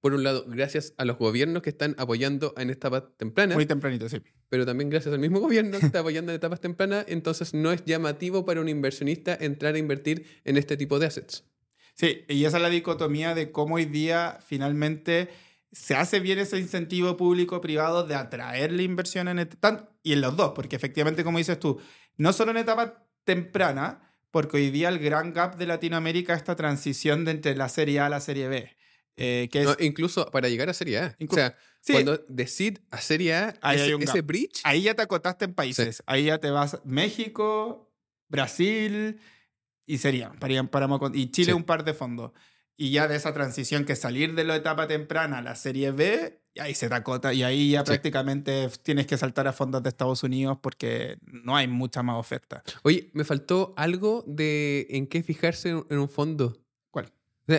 [0.00, 4.08] Por un lado, gracias a los gobiernos que están apoyando en etapas tempranas, Muy tempranito,
[4.08, 4.22] sí.
[4.48, 7.84] pero también gracias al mismo gobierno que está apoyando en etapas tempranas, entonces no es
[7.84, 11.44] llamativo para un inversionista entrar a invertir en este tipo de assets.
[11.94, 15.28] Sí, y esa es la dicotomía de cómo hoy día finalmente
[15.72, 20.34] se hace bien ese incentivo público-privado de atraer la inversión en tan- y en los
[20.34, 21.78] dos, porque efectivamente, como dices tú,
[22.16, 26.56] no solo en etapa temprana, porque hoy día el gran gap de Latinoamérica es esta
[26.56, 28.70] transición de entre la serie A a la serie B.
[29.20, 31.16] eh, que es, No, incluso para llegar a Serie A.
[31.18, 31.92] Inclu- o sea, Sí.
[31.92, 35.54] cuando de seed a Serie A, Ahí ese, ese bridge, ahí ya te acotaste en
[35.54, 36.02] países.
[36.06, 37.90] Ahí ya te vas México,
[38.28, 39.20] Brasil
[39.86, 41.52] y sería, para, para, y Chile Sí.
[41.52, 42.32] un par de fondos.
[42.76, 46.40] Y ya de esa transición que salir de la etapa temprana a la serie B,
[46.58, 47.34] ahí se te acota.
[47.34, 47.86] Y ahí ya Sí.
[47.86, 52.62] prácticamente tienes que saltar a fondos de Estados Unidos porque no hay mucha más oferta.
[52.82, 56.56] Oye, me faltó algo de en qué fijarse en un fondo.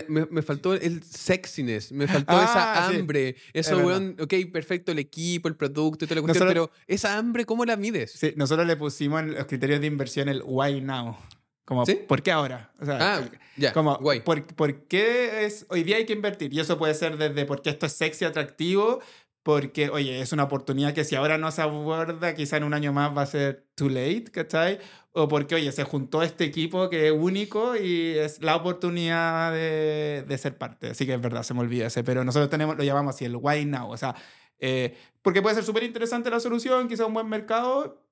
[0.08, 2.96] Me, me faltó el sexiness, me faltó Ah, esa sí.
[2.98, 3.36] hambre.
[3.52, 3.86] Eso, verdad.
[3.86, 7.44] weón, ok, perfecto, el equipo, el producto y toda la cuestión, Nosotros- pero esa hambre,
[7.44, 8.12] ¿cómo la mides?
[8.12, 11.16] Sí, nosotros le pusimos en los criterios de inversión el why now.
[11.64, 11.94] Como, ¿Sí?
[12.08, 12.72] ¿por qué ahora?
[12.80, 14.20] O sea, Ah, ya, Como, guay.
[14.20, 16.52] ¿por, por qué es, hoy día hay que invertir?
[16.52, 19.00] Y eso puede ser desde porque esto es sexy, atractivo,
[19.42, 22.92] porque, oye, es una oportunidad que si ahora no se aborda, quizá en un año
[22.92, 24.78] más va a ser too late, ¿cachai?
[25.12, 30.24] O porque, oye, se juntó este equipo que es único y es la oportunidad de,
[30.26, 30.90] de ser parte.
[30.90, 33.36] Así que es verdad, se me olvida ese, pero nosotros tenemos, lo llamamos así, el
[33.36, 33.90] why now.
[33.90, 34.14] O sea,
[34.58, 38.06] eh, porque puede ser súper interesante la solución, quizá un buen mercado,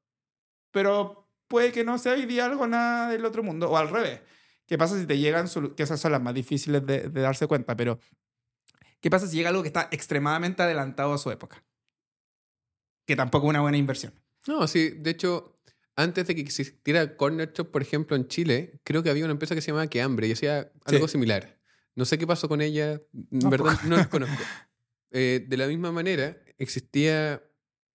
[0.73, 4.21] pero puede que no sea hoy día algo nada del otro mundo, o al revés.
[4.67, 7.77] ¿Qué pasa si te llegan, que esas son las más difíciles de, de darse cuenta,
[7.77, 7.99] pero
[9.01, 11.65] ¿qué pasa si llega algo que está extremadamente adelantado a su época?
[13.07, 14.13] Que tampoco es una buena inversión.
[14.47, 15.59] No, sí, de hecho,
[15.97, 19.55] antes de que existiera Corner Shop, por ejemplo, en Chile, creo que había una empresa
[19.55, 21.13] que se llamaba Que Hambre y hacía algo Sí.
[21.13, 21.59] similar.
[21.95, 24.43] No sé qué pasó con ella, verdad no las conozco.
[25.11, 27.43] Eh, de la misma manera, existía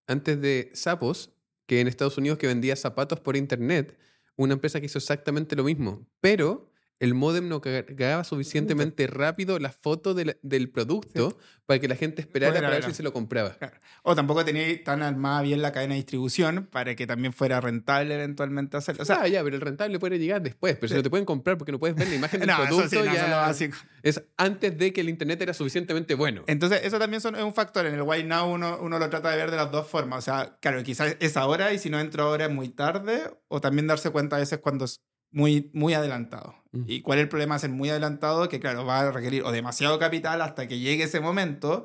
[0.06, 1.32] antes de Sapos,
[1.66, 3.98] que en Estados Unidos que vendía zapatos por internet,
[4.36, 9.70] una empresa que hizo exactamente lo mismo, pero el modem no cargaba suficientemente rápido la
[9.70, 13.12] foto del, del producto para que la gente esperara Fuera, para ver si se lo
[13.12, 13.50] compraba.
[13.54, 13.76] Claro.
[14.02, 18.14] O tampoco tenía tan armada bien la cadena de distribución para que también fuera rentable
[18.14, 19.02] eventualmente hacerlo.
[19.02, 21.26] O sea, ah, ya, pero el rentable puede llegar después, pero si no te pueden
[21.26, 23.30] comprar porque no puedes ver la imagen del no, eso producto, sí, no, ya es
[23.30, 23.76] lo básico.
[24.02, 26.44] es antes de que el internet era suficientemente bueno.
[26.46, 27.84] Entonces, eso también son- es un factor.
[27.86, 30.20] En el Why Now uno, uno lo trata de ver de las dos formas.
[30.20, 33.22] O sea, claro, quizás es ahora y si no entro ahora es muy tarde.
[33.48, 36.54] O también darse cuenta a veces cuando es muy, muy adelantado.
[36.78, 36.84] Mm.
[36.86, 38.48] ¿Y cuál es el problema ser muy adelantado?
[38.48, 41.84] Que, claro, va a requerir o demasiado capital hasta que llegue ese momento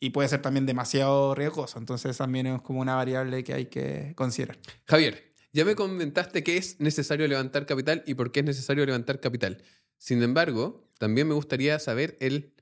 [0.00, 1.78] y puede ser también demasiado riesgoso.
[1.78, 4.58] Entonces, también es como una variable que hay que considerar.
[4.86, 9.20] Javier, ya me comentaste que es necesario levantar capital y por qué es necesario levantar
[9.20, 9.62] capital.
[9.98, 12.54] Sin embargo, también me gustaría saber el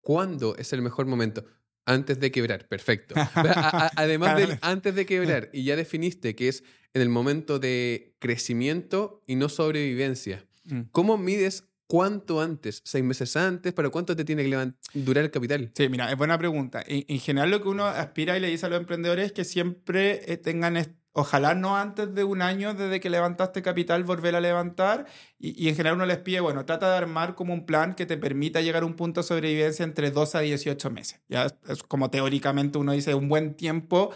[0.00, 1.44] cuándo es el mejor momento.
[1.86, 3.14] Antes de quebrar, perfecto.
[3.34, 7.58] A- a- además del antes de quebrar, y ya definiste que es en el momento
[7.58, 10.44] de crecimiento y no sobrevivencia.
[10.64, 10.82] Mm.
[10.92, 12.82] ¿Cómo mides cuánto antes?
[12.84, 13.72] ¿Seis meses antes?
[13.72, 15.70] ¿Para cuánto te tiene que durar el capital?
[15.74, 16.82] Sí, mira, es buena pregunta.
[16.86, 19.44] En, en general lo que uno aspira y le dice a los emprendedores es que
[19.44, 20.76] siempre eh, tengan,
[21.12, 25.06] ojalá no antes de un año desde que levantaste capital, volver a levantar.
[25.38, 28.06] Y, y en general uno les pide, bueno, trata de armar como un plan que
[28.06, 31.20] te permita llegar a un punto de sobrevivencia entre 12 a 18 meses.
[31.28, 34.12] Ya es como teóricamente uno dice un buen tiempo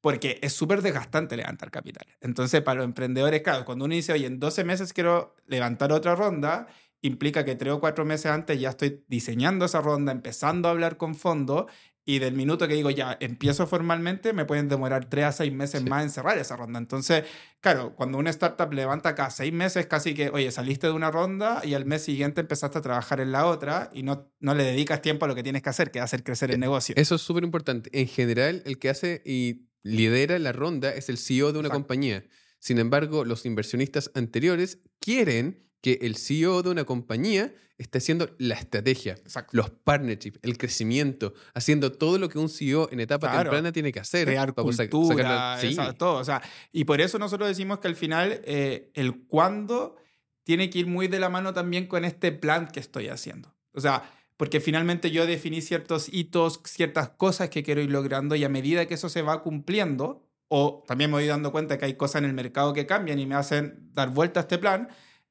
[0.00, 2.06] porque es súper desgastante levantar capital.
[2.20, 6.14] Entonces, para los emprendedores, claro, cuando uno dice, oye, en 12 meses quiero levantar otra
[6.14, 6.66] ronda,
[7.02, 10.96] implica que tres o cuatro meses antes ya estoy diseñando esa ronda, empezando a hablar
[10.96, 11.66] con fondo,
[12.04, 15.82] y del minuto que digo ya empiezo formalmente, me pueden demorar tres a seis meses
[15.82, 15.88] Sí.
[15.88, 16.78] más en cerrar esa ronda.
[16.78, 17.24] Entonces,
[17.60, 21.60] claro, cuando una startup levanta cada seis meses, casi que, oye, saliste de una ronda
[21.62, 25.02] y al mes siguiente empezaste a trabajar en la otra y no, no le dedicas
[25.02, 26.94] tiempo a lo que tienes que hacer, que es hacer crecer el negocio.
[26.98, 27.90] Eso es súper importante.
[27.92, 31.82] En general, el que hace y lidera la ronda es el CEO de una Exacto.
[31.82, 32.24] compañía.
[32.58, 38.56] Sin embargo, los inversionistas anteriores quieren que el CEO de una compañía esté haciendo la
[38.56, 39.56] estrategia, Exacto.
[39.56, 43.44] los partnerships, el crecimiento, haciendo todo lo que un CEO en etapa Claro.
[43.44, 44.26] temprana tiene que hacer.
[44.26, 45.68] crear para cultura, Sí.
[45.68, 46.18] esa- todo.
[46.18, 49.96] O sea, y por eso nosotros decimos que al final eh, el cuándo
[50.44, 53.54] tiene que ir muy de la mano también con este plan que estoy haciendo.
[53.72, 54.02] O sea,
[54.40, 58.86] porque finalmente yo definí ciertos hitos, ciertas cosas que quiero ir logrando y a medida
[58.86, 62.24] que eso se va cumpliendo, o también me voy dando cuenta que hay cosas en
[62.30, 64.88] el mercado que cambian y me hacen dar vuelta a este plan,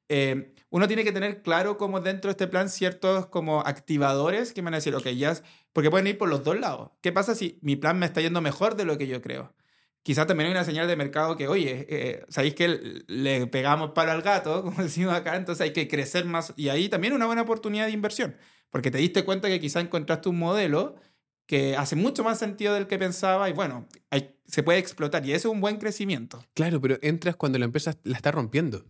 [0.08, 4.62] eh, uno tiene que tener claro como dentro de este plan ciertos como activadores que
[4.62, 5.42] me van a decir, ok, ya, es-
[5.72, 6.92] porque pueden ir por los dos lados.
[7.00, 9.52] ¿Qué pasa si mi plan me está yendo mejor de lo que yo creo?
[10.02, 14.12] Quizás también hay una señal de mercado que, oye, eh, sabéis que le pegamos palo
[14.12, 16.52] al gato, como decimos acá, entonces hay que crecer más.
[16.56, 18.36] Y ahí también una buena oportunidad de inversión,
[18.70, 20.96] porque te diste cuenta que quizás encontraste un modelo
[21.46, 25.32] que hace mucho más sentido del que pensaba y bueno, hay- se puede explotar y
[25.32, 26.44] eso es un buen crecimiento.
[26.54, 28.84] Claro, pero entras cuando la empresa la está rompiendo.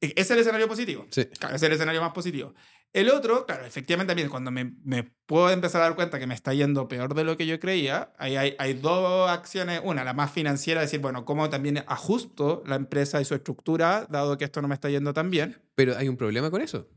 [0.00, 1.06] E- Ese es el escenario positivo.
[1.10, 1.26] Sí.
[1.38, 2.54] Claro, es el escenario más positivo.
[2.92, 6.34] El otro, claro, efectivamente también cuando me, me puedo empezar a dar cuenta que me
[6.34, 9.80] está yendo peor de lo que yo creía, ahí hay, hay dos acciones.
[9.84, 14.38] Una, la más financiera, decir, bueno, cómo también ajusto la empresa y su estructura, dado
[14.38, 15.60] que esto no me está yendo tan bien.
[15.74, 16.88] Pero hay un problema con eso.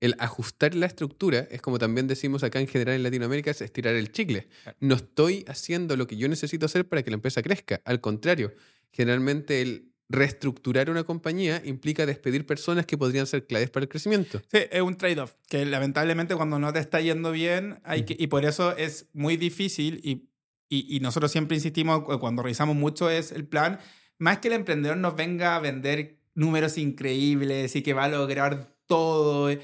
[0.00, 3.94] El ajustar la estructura es como también decimos acá en general en Latinoamérica, es estirar
[3.94, 4.48] el chicle.
[4.78, 7.80] No estoy haciendo lo que yo necesito hacer para que la empresa crezca.
[7.84, 8.52] Al contrario,
[8.92, 14.40] generalmente el reestructurar una compañía implica despedir personas que podrían ser claves para el crecimiento.
[14.52, 18.28] Sí, es un trade-off, que lamentablemente cuando no te está yendo bien, hay que, y
[18.28, 20.28] por eso es muy difícil y,
[20.68, 23.80] y, y nosotros siempre insistimos cu- cuando revisamos mucho es el plan,
[24.18, 28.76] más que el emprendedor nos venga a vender números increíbles y que va a lograr
[28.86, 29.60] todo, eh,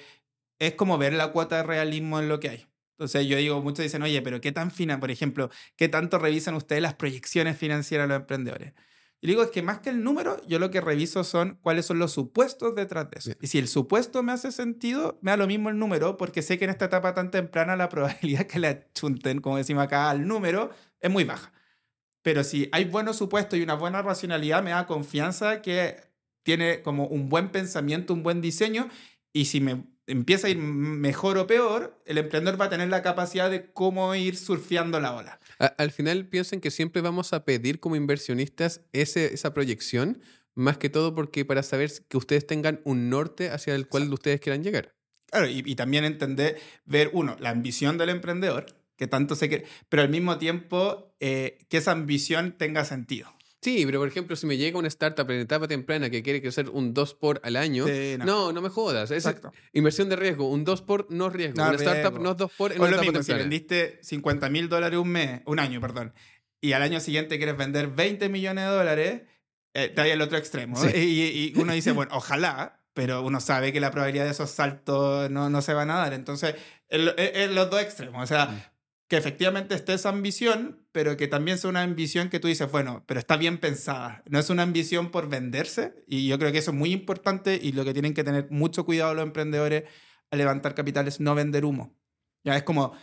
[0.58, 2.66] es como ver la cuota de realismo en lo que hay.
[2.98, 6.54] Entonces yo digo, muchos dicen, oye, pero ¿qué tan fina, por ejemplo, qué tanto revisan
[6.54, 8.72] ustedes las proyecciones financieras de los emprendedores?
[9.24, 12.00] Y digo, es que más que el número, yo lo que reviso son cuáles son
[12.00, 13.28] los supuestos detrás de eso.
[13.28, 13.38] Bien.
[13.40, 16.58] Y si el supuesto me hace sentido, me da lo mismo el número, porque sé
[16.58, 20.26] que en esta etapa tan temprana la probabilidad que le achunten, como decimos acá, al
[20.26, 21.52] número es muy baja.
[22.22, 25.96] Pero si hay buenos supuestos y una buena racionalidad, me da confianza que
[26.42, 28.88] tiene como un buen pensamiento, un buen diseño,
[29.32, 33.02] y si me empieza a ir mejor o peor, el emprendedor va a tener la
[33.02, 35.40] capacidad de cómo ir surfeando la ola.
[35.58, 40.20] A- al final piensen que siempre vamos a pedir como inversionistas ese, esa proyección,
[40.54, 44.40] más que todo porque para saber que ustedes tengan un norte hacia el cual ustedes
[44.40, 44.94] quieran llegar.
[45.30, 49.64] Claro, y, y también entender, ver, uno, la ambición del emprendedor, que tanto se quiere,
[49.88, 53.32] pero al mismo tiempo eh, que esa ambición tenga sentido.
[53.62, 56.68] Sí, pero por ejemplo, si me llega una startup en etapa temprana que quiere crecer
[56.68, 58.24] un 2 por al año, Sí, no.
[58.24, 58.52] no.
[58.52, 59.12] no, me jodas.
[59.12, 59.52] Es Exacto.
[59.72, 60.50] inversión de riesgo.
[60.50, 61.62] Un 2 por no riesgo.
[61.62, 62.24] No una startup riesgo.
[62.24, 64.98] no es 2 por en O una lo etapa mismo, si vendiste 50 mil dólares
[64.98, 66.12] un mes, un año, perdón,
[66.60, 69.22] y al año siguiente quieres vender 20 millones de dólares,
[69.74, 70.76] eh, te hay el otro extremo.
[70.76, 70.88] Sí.
[70.96, 75.30] Y, y uno dice, bueno, ojalá, pero uno sabe que la probabilidad de esos saltos
[75.30, 76.12] no, no se van a dar.
[76.12, 76.56] Entonces,
[76.88, 78.22] en, los dos extremos.
[78.22, 78.62] O sea, mm.
[79.12, 83.04] Que efectivamente esté esa ambición, pero que también sea una ambición que tú dices, bueno,
[83.06, 84.22] pero está bien pensada.
[84.30, 86.02] No es una ambición por venderse.
[86.06, 88.86] Y yo creo que eso es muy importante y lo que tienen que tener mucho
[88.86, 89.84] cuidado los emprendedores
[90.30, 91.94] al levantar capital es no vender humo.
[92.42, 92.94] Ya es como,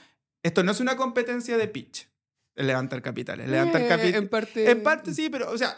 [0.41, 2.10] esto no es una competencia de pitch,
[2.56, 3.41] el levantar capital.
[3.41, 4.24] El levantar eh, capital.
[4.24, 4.72] En parte.
[4.72, 5.76] En parte sí, pero, o sea,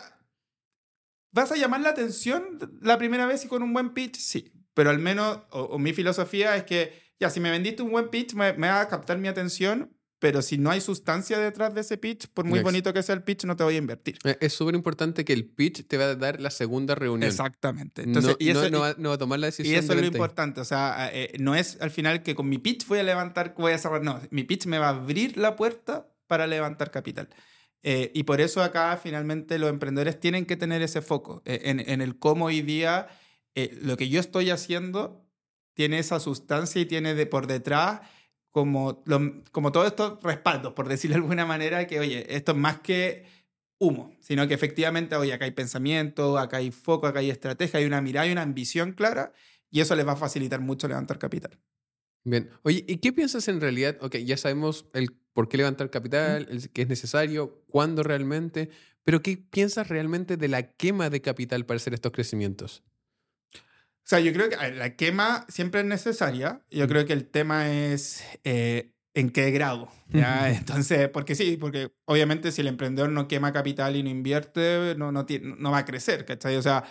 [1.34, 4.16] ¿vas a llamar la atención la primera vez y con un buen pitch?
[4.16, 4.54] Sí.
[4.76, 8.34] Pero al menos, o, mi filosofía es que, ya, si me vendiste un buen pitch,
[8.34, 11.98] me, me, va a captar mi atención, pero si no hay sustancia detrás de ese
[11.98, 14.20] pitch, por muy bonito que sea el pitch, no te voy a invertir.
[14.24, 17.28] Eh, es súper importante que el pitch te va a dar la segunda reunión.
[17.28, 18.04] Exactamente.
[18.04, 19.74] Entonces, no, y eso, no, va, a tomar la decisión.
[19.74, 20.62] Y eso es lo importante.
[20.62, 23.72] O sea, eh, no es al final que con mi pitch voy a levantar, voy
[23.72, 24.04] a cerrar.
[24.04, 27.28] No, mi pitch me va a abrir la puerta para levantar capital.
[27.82, 32.00] Eh, y por eso acá finalmente los emprendedores tienen que tener ese foco en, en,
[32.00, 33.08] el cómo hoy día
[33.82, 35.26] lo que yo estoy haciendo
[35.74, 38.02] tiene esa sustancia y tiene de por detrás
[38.52, 39.04] como,
[39.52, 43.26] como todos estos respaldos, por decirlo de alguna manera, que, oye, esto es más que
[43.80, 47.86] humo, sino que efectivamente, oye, acá hay pensamiento, acá hay foco, acá hay estrategia, hay
[47.86, 49.34] una mirada y una ambición clara,
[49.70, 51.58] y eso les va a facilitar mucho levantar capital.
[52.24, 52.50] Bien.
[52.64, 53.98] Oye, ¿y qué piensas en realidad?
[54.02, 58.70] Ok, ya sabemos el por qué levantar capital, el que es necesario, cuándo realmente,
[59.04, 62.84] pero ¿qué piensas realmente de la quema de capital para hacer estos crecimientos?
[64.12, 66.60] Sea, yo creo que la quema siempre es necesaria.
[66.70, 69.88] Yo creo que el tema es eh, en qué grado.
[70.10, 70.50] ¿ya?
[70.58, 75.14] Entonces, porque sí, porque obviamente si el emprendedor no quema capital y no invierte, no,
[75.14, 75.26] no,
[75.58, 76.58] no va a crecer, ¿cachai?
[76.58, 76.84] O sea,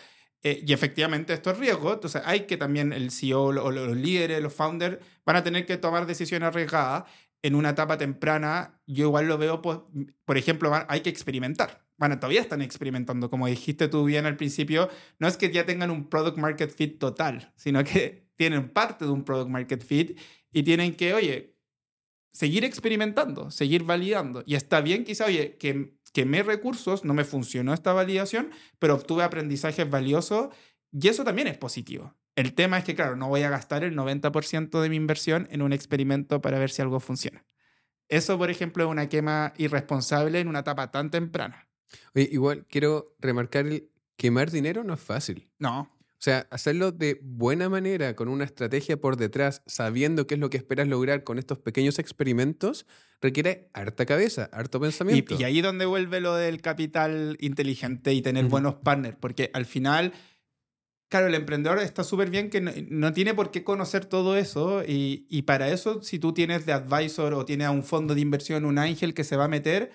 [0.43, 1.93] eh, y efectivamente esto es riesgo.
[1.93, 5.77] Entonces, hay que también el CEO o los líderes, los founders, van a tener que
[5.77, 7.05] tomar decisiones arriesgadas
[7.43, 8.81] en una etapa temprana.
[8.87, 9.81] Yo igual lo veo, pues,
[10.25, 14.89] por ejemplo, hay que experimentar bueno, todavía están experimentando, como dijiste tú bien al principio,
[15.19, 19.11] no es que ya tengan un product market fit total, sino que tienen parte de
[19.11, 20.19] un product market fit
[20.51, 21.59] y tienen que, oye,
[22.33, 24.43] seguir experimentando, seguir validando.
[24.47, 29.23] Y está bien quizá, oye, que quemé recursos, no me funcionó esta validación, pero obtuve
[29.23, 30.49] aprendizajes valiosos
[30.91, 32.17] y eso también es positivo.
[32.35, 35.61] El tema es que, claro, no voy a gastar el 90% de mi inversión en
[35.61, 37.45] un experimento para ver si algo funciona.
[38.09, 41.70] Eso, por ejemplo, es una quema irresponsable en una etapa tan temprana.
[42.15, 45.49] Oye, igual quiero remarcar el quemar dinero no es fácil.
[45.59, 45.91] No.
[46.21, 50.51] O sea, hacerlo de buena manera, con una estrategia por detrás, sabiendo qué es lo
[50.51, 52.85] que esperas lograr con estos pequeños experimentos,
[53.23, 55.35] requiere harta cabeza, harto pensamiento.
[55.41, 60.13] Y, ahí donde vuelve lo del capital inteligente y tener buenos partners, porque al final,
[61.09, 65.25] claro, el emprendedor está súper bien que no, tiene por qué conocer todo eso y,
[65.31, 68.67] y, para eso, si tú tienes de advisor o tienes a un fondo de inversión,
[68.67, 69.91] un ángel que se va a meter,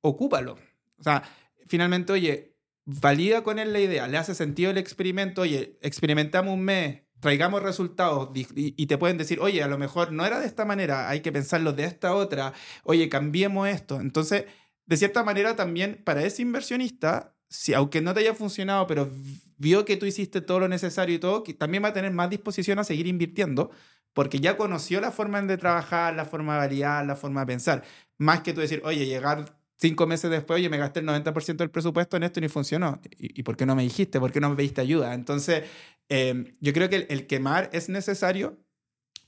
[0.00, 0.56] ocúpalo.
[0.98, 1.22] O sea,
[1.66, 6.62] finalmente, oye, valida con él la idea, le hace sentido el experimento, oye, experimentamos un
[6.62, 10.64] mes, traigamos resultados y, te pueden decir, oye, a lo mejor no era de esta
[10.64, 12.52] manera, hay que pensarlo de esta otra,
[12.84, 14.00] oye, cambiemos esto.
[14.00, 14.44] Entonces,
[14.86, 19.10] de cierta manera también para ese inversionista, si aunque no te haya funcionado, pero
[19.56, 22.78] vio que tú hiciste todo lo necesario y todo, también va a tener más disposición
[22.78, 23.70] a seguir invirtiendo
[24.12, 27.82] porque ya conoció la forma de trabajar, la forma de validar, la forma de pensar.
[28.16, 31.70] Más que tú decir, oye, llegar cinco meses después, oye, me gasté el 90% del
[31.70, 33.00] presupuesto en esto y ni funcionó.
[33.18, 34.18] ¿Y, por qué no me dijiste?
[34.18, 35.14] ¿Por qué no me pediste ayuda?
[35.14, 35.64] Entonces,
[36.08, 38.58] em, yo creo que el, quemar es necesario,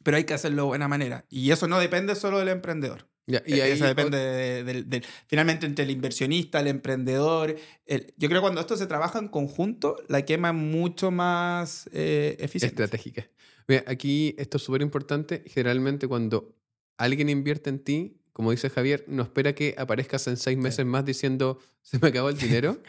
[0.02, 1.24] pero hay que hacerlo de buena manera.
[1.28, 3.08] Y eso no depende solo del emprendedor.
[3.26, 7.56] y e, ahí, eso depende de, finalmente entre el inversionista, el emprendedor.
[7.86, 12.36] yo creo que cuando esto se trabaja en conjunto, la quema es mucho más eh,
[12.40, 12.82] eficiente.
[12.82, 13.28] Estratégica.
[13.66, 15.44] Mira, aquí esto es súper importante.
[15.46, 16.56] Generalmente cuando
[16.96, 21.04] alguien invierte en ti, como dice Javier, no espera que aparezcas en seis meses más
[21.04, 22.80] diciendo se me acabó el dinero.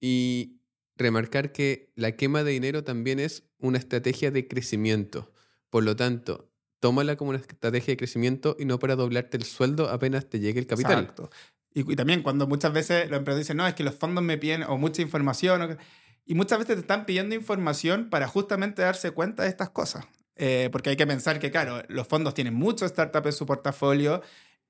[0.00, 0.56] y
[0.96, 5.32] remarcar que la quema de dinero también es una estrategia de crecimiento.
[5.70, 9.88] Por lo tanto, tómala como una estrategia de crecimiento y no para doblarte el sueldo
[9.90, 10.98] apenas te llegue el capital.
[10.98, 11.30] Exacto.
[11.72, 14.64] Y, también cuando muchas veces los emprendedores dicen, no, es que los fondos me piden
[14.64, 15.78] o mucha información.
[16.26, 20.04] y muchas veces te están pidiendo información para justamente darse cuenta de estas cosas.
[20.34, 24.20] Eh, porque hay que pensar que, claro, los fondos tienen muchos startups en su portafolio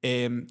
[0.05, 0.47] Em,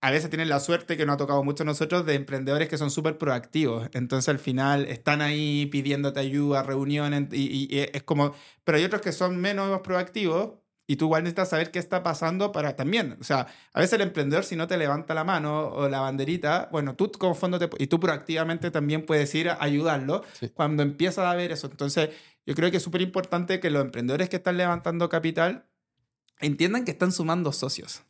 [0.00, 2.78] a veces tienen la suerte que nos ha tocado mucho a nosotros de emprendedores que
[2.78, 3.88] son súper proactivos.
[3.92, 8.34] Entonces al final están ahí pidiéndote ayuda, reuniones, y, es como,
[8.64, 10.52] pero hay otros que son menos proactivos
[10.86, 13.18] y tú igual necesitas saber qué está pasando para también.
[13.20, 16.70] O sea, a veces el emprendedor si no te levanta la mano o la banderita,
[16.72, 21.26] bueno, tú como fondo te, y tú proactivamente también puedes ir a ayudarlo cuando empiezas
[21.26, 21.68] a ver eso.
[21.70, 22.10] Entonces
[22.46, 25.66] yo creo que es súper importante que los emprendedores que están levantando capital
[26.40, 28.02] entiendan que están sumando socios.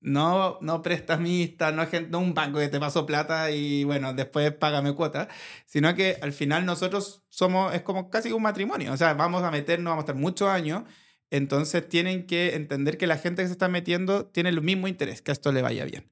[0.00, 4.94] No, no prestamista, no, no un banco que te pasó plata y bueno, después págame
[4.94, 5.28] cuota,
[5.66, 9.50] sino que al final nosotros somos, es como casi un matrimonio, o sea, vamos a
[9.50, 10.84] meternos, vamos a estar muchos años,
[11.30, 15.22] entonces tienen que entender que la gente que se está metiendo tiene el mismo interés,
[15.22, 16.10] que esto le vaya bien.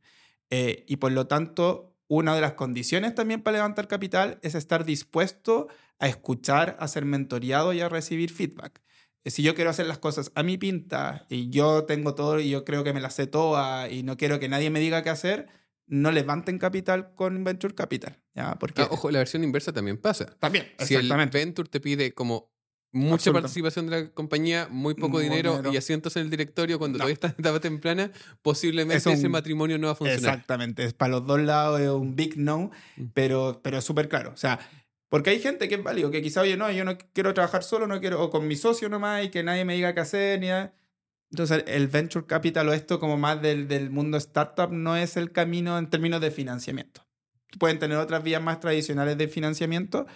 [0.50, 4.84] Eh, y por lo tanto, una de las condiciones también para levantar capital es estar
[4.84, 5.68] dispuesto
[5.98, 8.80] a escuchar, a ser mentoreado y a recibir feedback.
[9.24, 12.50] Eh, si yo quiero hacer las cosas a mi pinta y yo tengo todo y
[12.50, 15.10] yo creo que me las sé todas y no quiero que nadie me diga qué
[15.10, 15.48] hacer,
[15.86, 18.18] no levanten capital con Venture Capital.
[18.34, 18.56] ¿ya?
[18.58, 20.26] Porque, ah, ojo, la versión inversa también pasa.
[20.38, 22.50] También, si el Venture te pide como
[22.92, 27.14] mucha participación de la compañía, muy poco dinero, y asientos en el directorio cuando todavía
[27.14, 28.10] está en etapa temprana,
[28.42, 30.34] posiblemente ese matrimonio no va a funcionar.
[30.34, 33.04] Exactamente, es para los dos lados es un big no, mm.
[33.14, 34.32] pero, pero es súper claro.
[34.32, 34.58] O sea,
[35.08, 37.86] porque hay gente que es válido, que quizá, oye, no, yo no quiero trabajar solo,
[37.86, 40.48] no quiero, o con mi socio nomás y que nadie me diga qué hacer, ni
[40.48, 40.74] nada.
[41.30, 45.32] Entonces, el venture capital o esto como más del, del mundo startup no es el
[45.32, 47.06] camino en términos de financiamiento.
[47.58, 50.06] Pueden tener otras vías más tradicionales de financiamiento,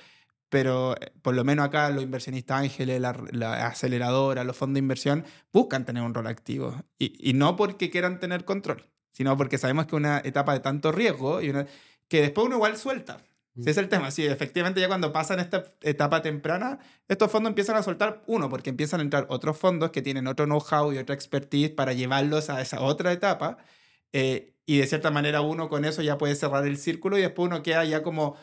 [0.49, 4.81] pero eh, por lo menos acá los inversionistas ángeles, la, la aceleradora, los fondos de
[4.81, 6.77] inversión buscan tener un rol activo.
[6.99, 10.93] Y, y, no porque quieran tener control, sino porque sabemos que una etapa de tanto
[10.93, 11.67] riesgo y una,
[12.09, 13.23] que después uno igual suelta.
[13.55, 14.11] Sí, es el tema.
[14.11, 16.79] Sí, efectivamente, ya cuando pasan esta etapa temprana,
[17.09, 20.47] estos fondos empiezan a soltar uno, porque empiezan a entrar otros fondos que tienen otro
[20.47, 23.59] know-how y otra expertise para llevarlos a esa otra etapa.
[24.13, 27.47] Eh, y de cierta manera, uno con eso ya puede cerrar el círculo y después
[27.47, 28.37] uno queda ya como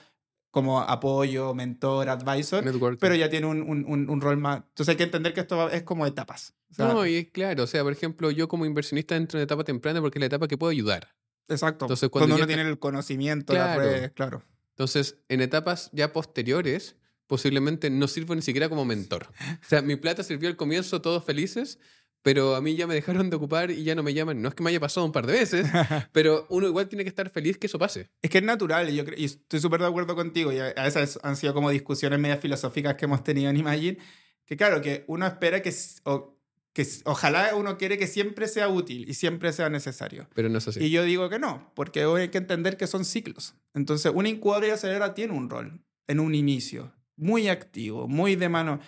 [0.52, 2.64] como apoyo, mentor, advisor,
[3.00, 4.64] pero ya tiene un, un, un, rol más.
[4.70, 6.56] Entonces hay que entender que esto es como etapas.
[6.78, 10.02] no, y es claro, o sea, por ejemplo, yo como inversionista entro en etapa temprana
[10.02, 11.10] porque es la etapa que puedo ayudar.
[11.48, 11.86] Exacto.
[11.86, 13.84] Entonces, cuando, uno tiene el conocimiento, claro.
[13.84, 14.44] La claro.
[14.80, 16.96] Entonces, en etapas ya posteriores,
[17.28, 19.28] posiblemente no sirvo ni siquiera como mentor.
[19.62, 21.80] O sea, mi plata sirvió al comienzo, todos felices,
[22.22, 24.42] pero a mí ya me dejaron de ocupar y ya no me llaman.
[24.42, 25.68] No es que me haya pasado un par de veces,
[26.14, 28.10] pero uno igual tiene que estar feliz que eso pase.
[28.22, 30.54] Es que es natural y, yo y estoy súper de acuerdo contigo.
[30.54, 33.98] Y a veces han sido como discusiones medias filosóficas que hemos tenido en Imagine,
[34.46, 35.74] que claro, que uno espera que,
[36.06, 36.39] o,
[36.84, 40.28] que ojalá uno quiere que siempre sea útil y siempre sea necesario.
[40.34, 40.84] Pero no es así.
[40.84, 43.56] Y yo digo que no, porque hoy hay que entender que son ciclos.
[43.74, 48.80] Entonces, una incubadora acelera tiene un rol en un inicio, muy activo, muy de mano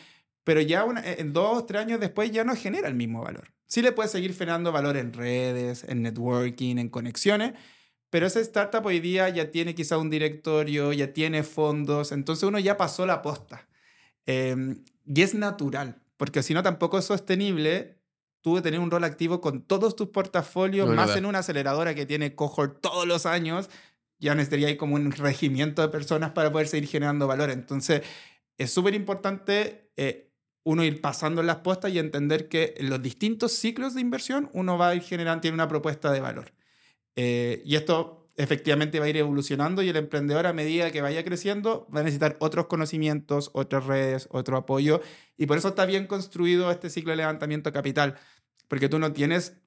[0.43, 3.53] pero ya en dos o tres años después ya no genera el mismo valor.
[3.67, 7.53] Sí le puede seguir generando valor en redes, en networking, en conexiones,
[8.09, 12.59] pero esa startup hoy día ya tiene quizá un directorio, ya tiene fondos, entonces uno
[12.59, 13.67] ya pasó la posta.
[14.25, 17.97] Em, y es natural, porque si no tampoco es sostenible
[18.41, 22.35] tú tener un rol activo con todos tus portafolios, más en una aceleradora que tiene
[22.35, 23.71] cohort todos los años,
[24.19, 27.49] ya necesitaría ahí como un regimiento de personas para poder seguir generando valor.
[27.49, 28.03] Entonces,
[28.59, 30.31] es súper importante eh,
[30.63, 34.51] uno ir pasando en las postas y entender que en los distintos ciclos de inversión
[34.53, 36.53] uno va a ir generando, tiene una propuesta de valor.
[37.15, 41.23] Eh, y esto efectivamente va a ir evolucionando y el emprendedor a medida que vaya
[41.23, 45.01] creciendo va a necesitar otros conocimientos, otras redes, otro apoyo.
[45.37, 48.15] Y por eso está bien construido este ciclo de levantamiento capital,
[48.67, 49.57] porque tú no tienes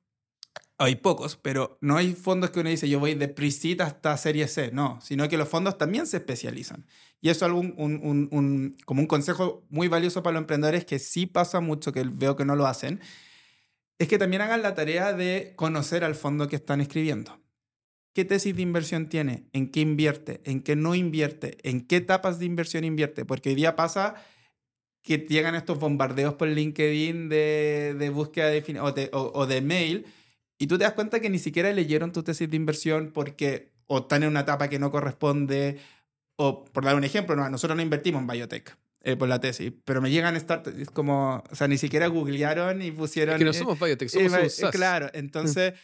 [0.76, 4.48] hay pocos, pero no hay fondos que uno dice yo voy de prisita hasta serie
[4.48, 6.86] C, no, sino que los fondos también se especializan.
[7.20, 10.98] Y eso es un, un, un, como un consejo muy valioso para los emprendedores que
[10.98, 13.00] sí pasa mucho, que veo que no lo hacen,
[13.98, 17.43] es que también hagan la tarea de conocer al fondo que están escribiendo.
[18.14, 19.44] ¿Qué tesis de inversión tiene?
[19.52, 20.40] ¿En qué invierte?
[20.44, 21.58] ¿En qué no invierte?
[21.68, 23.24] ¿En qué etapas de inversión invierte?
[23.24, 24.14] Porque hoy día pasa
[25.02, 30.06] que llegan estos bombardeos por LinkedIn de, de búsqueda de, o, de, o de mail
[30.58, 33.98] y tú te das cuenta que ni siquiera leyeron tu tesis de inversión porque o
[33.98, 35.78] están en una etapa que no corresponde,
[36.36, 38.76] o por dar un ejemplo, nosotros no invertimos en biotech.
[39.06, 42.80] Eh, por la tesis, pero me llegan startups, es como, o sea, ni siquiera googlearon
[42.80, 43.34] y pusieron...
[43.34, 45.74] Es que no somos biotech, somos eh, un Claro, entonces,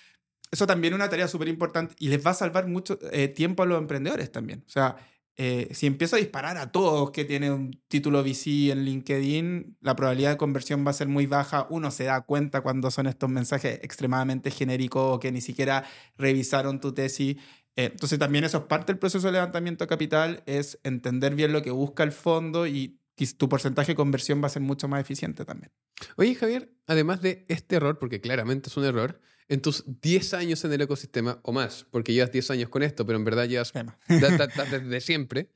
[0.51, 3.63] eso también es una tarea súper importante y les va a salvar mucho eh, tiempo
[3.63, 4.65] a los emprendedores también.
[4.67, 4.97] O sea,
[5.37, 9.97] eh, si empiezo a disparar a todos que tienen un título VC en LinkedIn, la
[9.97, 11.67] probabilidad de conversión va a ser muy baja.
[11.71, 15.85] Uno se da cuenta cuando son estos mensajes extremadamente genéricos o que ni siquiera
[16.19, 17.37] revisaron tu tesis.
[17.77, 21.53] Eh, entonces también eso es parte del proceso de levantamiento de capital, es entender bien
[21.53, 23.01] lo que busca el fondo y
[23.37, 25.73] tu porcentaje de conversión va a ser mucho más eficiente también.
[26.17, 29.21] Oye, Javier, además de este error, porque claramente es un error,
[29.51, 33.05] en tus 10 años en el ecosistema o más, porque llevas 10 años con esto,
[33.05, 33.73] pero en verdad llevas
[34.09, 35.51] desde siempre.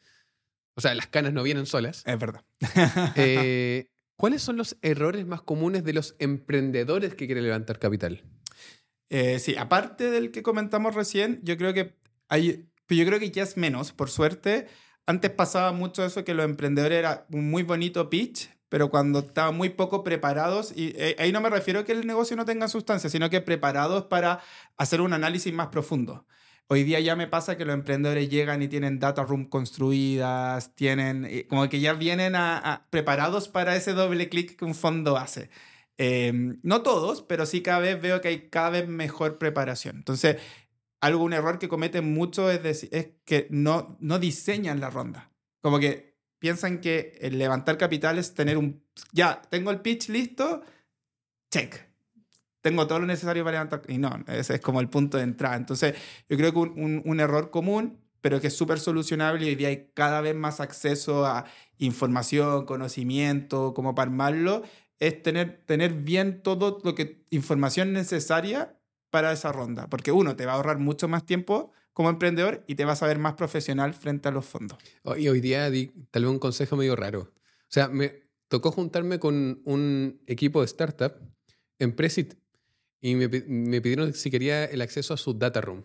[0.77, 2.03] O sea, las canas no vienen solas.
[2.05, 2.45] Es verdad.
[3.17, 3.87] Eh,
[4.17, 8.23] ¿Cuáles son los errores más comunes de los emprendedores que quieren levantar capital?
[9.11, 11.97] Eh, sí, aparte del que comentamos recién, yo creo que
[12.29, 14.67] hay, yo creo que ya es menos, por suerte.
[15.07, 19.57] Antes pasaba mucho eso que los emprendedores era un muy bonito pitch, pero cuando estaban
[19.57, 22.69] muy poco preparados, y eh, ahí no me refiero a que el negocio no tenga
[22.69, 24.41] sustancia, sino que preparados para
[24.77, 26.27] hacer un análisis más profundo.
[26.67, 31.27] Hoy día ya me pasa que los emprendedores llegan y tienen data room construidas, tienen,
[31.27, 35.51] eh, como que ya vienen a, preparados para ese doble clic que un fondo hace.
[35.99, 39.97] Em, no todos, pero sí cada vez veo que hay cada vez mejor preparación.
[39.97, 40.39] Entonces,
[41.01, 45.31] algún error que cometen mucho es, es que no, no diseñan la ronda.
[45.61, 46.14] Como que
[46.45, 48.85] piensan que el levantar capital es tener un...
[49.13, 50.61] Ya, tengo el pitch listo,
[51.51, 51.75] check.
[52.61, 53.81] Tengo todo lo necesario para levantar...
[53.89, 55.57] Y no, ese es como el punto de entrada.
[55.57, 55.95] Entonces,
[56.29, 59.69] yo creo que un, un, error común, pero que es súper solucionable y hoy día
[59.69, 61.47] hay cada vez más acceso a
[61.79, 64.65] información, conocimiento, cómo para armarlo,
[64.99, 68.79] es tener, tener bien todo lo que información necesaria
[69.09, 69.89] para esa ronda.
[69.89, 73.07] Porque uno, te va a ahorrar mucho más tiempo como emprendedor y te vas a
[73.07, 74.79] ver más profesional frente a los fondos.
[75.17, 77.21] Y hoy día di tal vez un consejo medio raro.
[77.21, 81.15] O sea, me tocó juntarme con un equipo de startup
[81.79, 82.35] en Presit
[83.01, 85.85] y me, me pidieron si quería el acceso a su data room.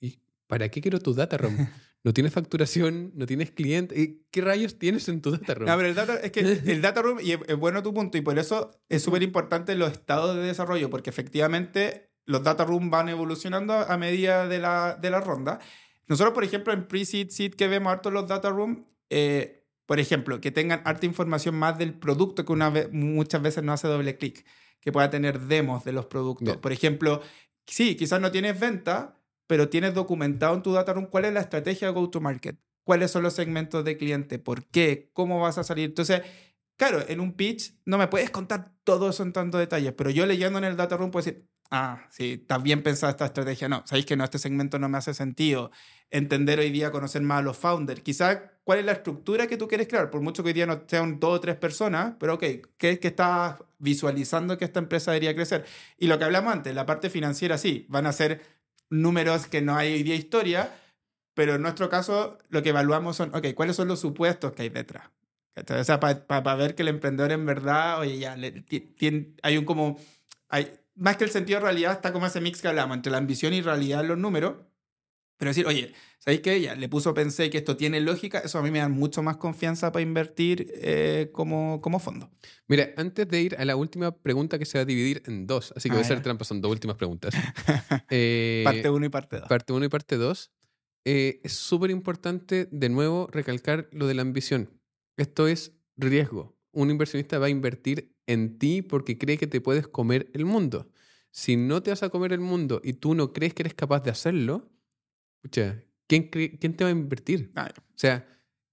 [0.00, 1.56] ¿Y para qué quiero tu data room?
[2.04, 4.20] no tienes facturación, no tienes cliente.
[4.30, 5.68] ¿Qué rayos tienes en tu data room?
[5.68, 8.20] No, pero el data, es que el data room, y es, bueno tu punto, y
[8.20, 13.08] por eso es súper importante los estados de desarrollo, porque efectivamente los data room van
[13.08, 15.60] evolucionando a medida de la, de la ronda.
[16.06, 20.40] Nosotros, por ejemplo, en pre-seed, seed, que vemos harto los data room, eh, por ejemplo,
[20.40, 24.16] que tengan harta información más del producto que una vez, muchas veces no hace doble
[24.16, 24.44] clic,
[24.80, 26.56] que pueda tener demos de los productos.
[26.58, 27.20] Por ejemplo,
[27.66, 31.40] sí, quizás no tienes venta, pero tienes documentado en tu data room cuál es la
[31.40, 35.86] estrategia de go-to-market, cuáles son los segmentos de cliente, por qué, cómo vas a salir.
[35.86, 36.22] Entonces,
[36.76, 40.26] claro, en un pitch no me puedes contar todo eso en tantos detalles, pero yo
[40.26, 43.68] leyendo en el data room puedo decir, ah, sí, está bien pensada esta estrategia.
[43.68, 45.72] No, sabéis que no, este segmento no me hace sentido.
[46.10, 48.00] Entender hoy día, conocer más a los founders.
[48.02, 50.08] Quizás, ¿cuál es la estructura que tú quieres crear?
[50.10, 52.44] Por mucho que hoy día no sean dos o tres personas, pero ok,
[52.78, 55.64] ¿qué es que estás visualizando que esta empresa debería crecer?
[55.98, 58.42] Y lo que hablamos antes, la parte financiera, sí, van a ser
[58.88, 60.72] números que no hay hoy día historia,
[61.34, 64.68] pero en nuestro caso lo que evaluamos son, ok, ¿cuáles son los supuestos que hay
[64.68, 65.10] detrás?
[65.56, 68.36] O sea, para ver que el emprendedor en verdad, oye, ya,
[68.96, 69.98] tiene, hay un como,
[70.48, 73.18] hay, más que el sentido de realidad, está como ese mix que hablamos entre la
[73.18, 74.54] ambición y realidad en los números.
[75.36, 76.60] Pero decir, oye, ¿sabéis qué?
[76.60, 79.36] Ya le puso, pensé que esto tiene lógica, eso a mí me da mucho más
[79.36, 82.30] confianza para invertir eh, como, como fondo.
[82.68, 85.72] Mira, antes de ir a la última pregunta que se va a dividir en dos,
[85.74, 87.34] así que voy a hacer trampa, son dos últimas preguntas.
[88.10, 89.48] Eh, parte 1 y parte 2.
[89.48, 90.52] Parte 1 y parte 2.
[91.04, 94.70] Eh, es súper importante, de nuevo, recalcar lo de la ambición.
[95.16, 96.56] Esto es riesgo.
[96.70, 100.90] Un inversionista va a invertir en ti porque cree que te puedes comer el mundo.
[101.30, 104.00] Si no te vas a comer el mundo y tú no crees que eres capaz
[104.02, 104.70] de hacerlo,
[105.50, 107.52] ¿quién, ¿quién te va a invertir?
[107.56, 108.26] O sea,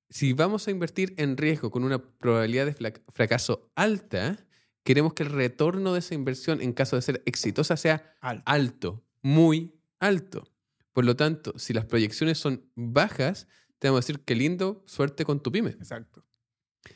[0.09, 4.45] si vamos a invertir en riesgo con una probabilidad de fracaso alta,
[4.83, 9.79] queremos que el retorno de esa inversión, en caso de ser exitosa, sea alto, muy
[9.99, 10.51] alto.
[10.91, 13.47] Por lo tanto, si las proyecciones son bajas,
[13.79, 15.71] te vamos a decir que lindo, suerte con tu pyme.
[15.71, 16.25] Exacto.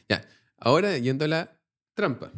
[0.10, 0.28] Ya,
[0.58, 1.55] ahora yendo a la
[1.96, 2.32] trampa.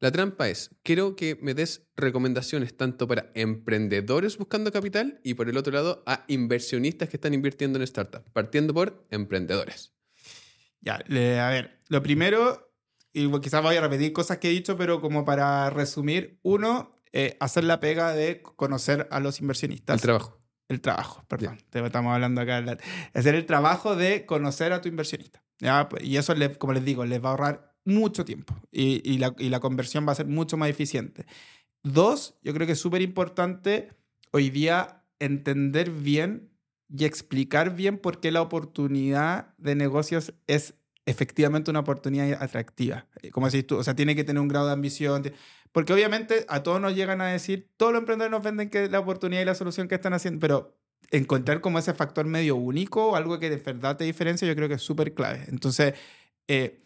[0.00, 5.48] La trampa es, quiero que me des recomendaciones tanto para emprendedores buscando capital y por
[5.48, 9.92] el otro lado a inversionistas que están invirtiendo en startups, partiendo por emprendedores.
[10.80, 12.72] Ya, a ver, lo primero,
[13.12, 17.36] y quizás voy a repetir cosas que he dicho, pero como para resumir, uno, eh,
[17.40, 19.94] hacer la pega de conocer a los inversionistas.
[19.94, 20.38] El trabajo.
[20.68, 21.58] El trabajo, perdón.
[21.72, 22.62] Estamos hablando acá.
[23.14, 25.42] Hacer el trabajo de conocer a tu inversionista.
[25.58, 25.88] ¿ya?
[26.00, 29.48] Y eso, como les digo, les va a ahorrar mucho tiempo y, y, la, y,
[29.48, 31.26] la, conversión va a ser mucho más eficiente.
[31.82, 33.90] Dos, yo creo que es súper importante
[34.30, 36.50] hoy día entender bien
[36.88, 40.74] y explicar bien por qué la oportunidad de negocios es
[41.06, 43.06] efectivamente una oportunidad atractiva.
[43.22, 45.22] Eh, como decís tú, o sea, tiene que tener un grado de ambición.
[45.72, 49.00] Porque obviamente a todos nos llegan a decir, todos los emprendedores nos venden que la
[49.00, 50.76] oportunidad y la solución que están haciendo, pero
[51.10, 54.74] encontrar como ese factor medio único, algo que de verdad te diferencia, yo creo que
[54.74, 55.44] es súper clave.
[55.48, 55.94] Entonces,
[56.46, 56.78] eh,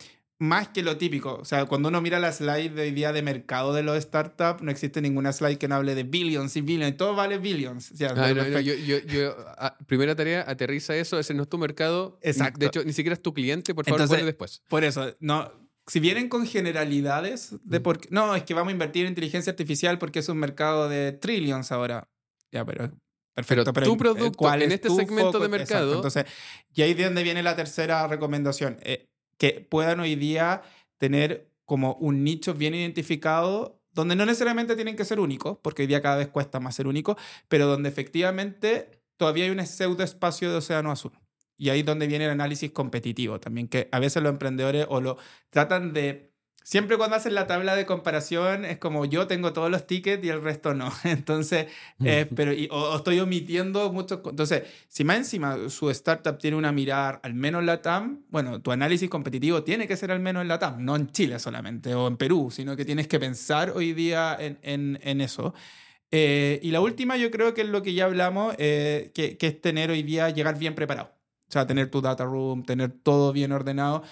[0.42, 1.36] más que lo típico.
[1.36, 4.72] O sea, cuando uno mira la slide de día de mercado de los startups, no
[4.72, 6.96] existe ninguna slide que no hable de billions y billions.
[6.96, 7.92] Todo vale billions.
[8.16, 11.16] Ah, yo, ah, primera tarea, aterriza eso.
[11.18, 12.18] Ese no es tu mercado.
[12.22, 12.58] Exacto.
[12.58, 13.72] De hecho, ni siquiera es tu cliente.
[13.72, 14.62] Por favor, vuelve después.
[14.68, 15.52] Por eso, no.
[15.86, 17.82] Si vienen con generalidades de mm.
[17.82, 18.08] por qué.
[18.10, 21.70] No, es que vamos a invertir en inteligencia artificial porque es un mercado de trillions
[21.70, 22.08] ahora.
[22.50, 22.90] Ya, pero
[23.34, 25.94] Perfecto, pero, tu producto ¿cuál en este segmento de mercado.
[25.94, 26.26] Entonces,
[26.74, 28.78] y ahí es de donde viene la tercera recomendación.
[28.82, 29.08] Eh,
[29.42, 30.62] que puedan hoy día
[30.98, 35.88] tener como un nicho bien identificado donde no necesariamente tienen que ser únicos, porque hoy
[35.88, 37.16] día cada vez cuesta más ser únicos,
[37.48, 41.10] pero donde efectivamente todavía hay un pseudo espacio de océano azul.
[41.58, 45.00] Y ahí es donde viene el análisis competitivo también, que a veces los emprendedores o
[45.00, 45.18] lo
[45.50, 46.31] tratan de
[46.62, 50.28] siempre cuando hacen la tabla de comparación es como yo tengo todos los tickets y
[50.28, 50.90] el resto no.
[51.04, 51.66] Entonces,
[52.04, 54.20] eh, pero y- o, o estoy omitiendo muchos.
[54.24, 58.60] Entonces, si más encima su startup tiene una mirada al menos en la TAM, bueno,
[58.60, 61.94] tu análisis competitivo tiene que ser al menos en la TAM, no en Chile solamente
[61.94, 65.54] o en Perú, sino que tienes que pensar hoy día en, en- en eso.
[66.10, 69.46] Eh, y la última, yo creo que es lo que ya hablamos, eh, que, que
[69.46, 71.12] es tener hoy día, llegar bien preparado.
[71.48, 74.02] O sea, tener tu data room, tener todo bien ordenado.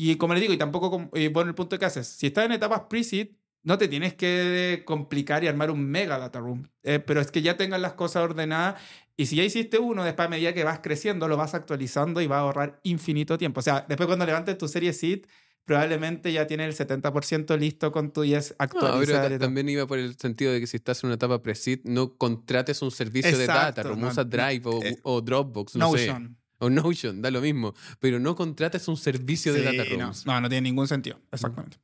[0.00, 2.52] Y como les digo, y tampoco, eh, bueno, el punto que haces, si estás en
[2.52, 3.28] etapas pre-seed,
[3.62, 6.66] no te tienes que complicar y armar un mega data room.
[6.82, 8.80] Eh, pero es que ya tengas las cosas ordenadas.
[9.18, 12.26] Y si ya hiciste uno, después a medida que vas creciendo, lo vas actualizando y
[12.26, 13.60] va a ahorrar infinito tiempo.
[13.60, 15.26] O sea, después cuando levantes tu serie seed,
[15.66, 19.20] probablemente ya tienes el 70% listo con tu IES No, pero actualizar.
[19.20, 19.46] ta- y todo.
[19.46, 22.80] también iba por el sentido de que si estás en una etapa pre-seed, no contrates
[22.80, 25.92] un servicio de Exacto, data, room, no, usa no, Drive o, eh, o Dropbox, no
[25.92, 26.12] sé.
[26.60, 27.74] O Notion, da lo mismo.
[27.98, 30.26] Pero no contrates un servicio de Sí, data no, rooms.
[30.26, 31.20] no, no tiene ningún sentido.
[31.32, 31.78] Exactamente.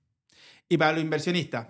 [0.69, 1.69] Y para los inversionistas,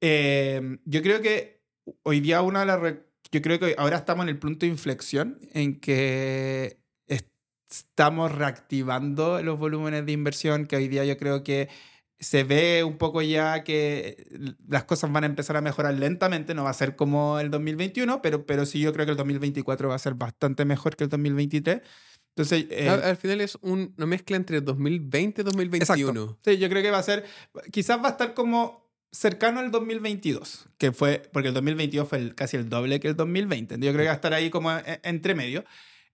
[0.00, 1.62] eh, yo creo que
[2.02, 2.94] hoy día una de las...
[3.30, 6.80] Yo creo que ahora estamos en el punto de inflexión en que
[7.70, 11.68] estamos reactivando los volúmenes de inversión, que hoy día yo creo que
[12.18, 14.26] se ve un poco ya que
[14.66, 18.22] las cosas van a empezar a mejorar lentamente, no va a ser como el 2021,
[18.22, 21.10] pero, pero sí yo creo que el 2024 va a ser bastante mejor que el
[21.10, 21.82] 2023.
[22.42, 26.10] Entonces, eh, Al, al final es un- una mezcla entre 2020 y 2021.
[26.10, 26.38] Exacto.
[26.44, 27.24] Sí, yo creo que va a ser,
[27.72, 32.34] quizás va a estar como cercano al 2022, que fue, porque el 2022 fue el-
[32.34, 33.74] casi el doble que el 2020.
[33.76, 35.64] Yo creo que va a estar ahí como e- entre medio.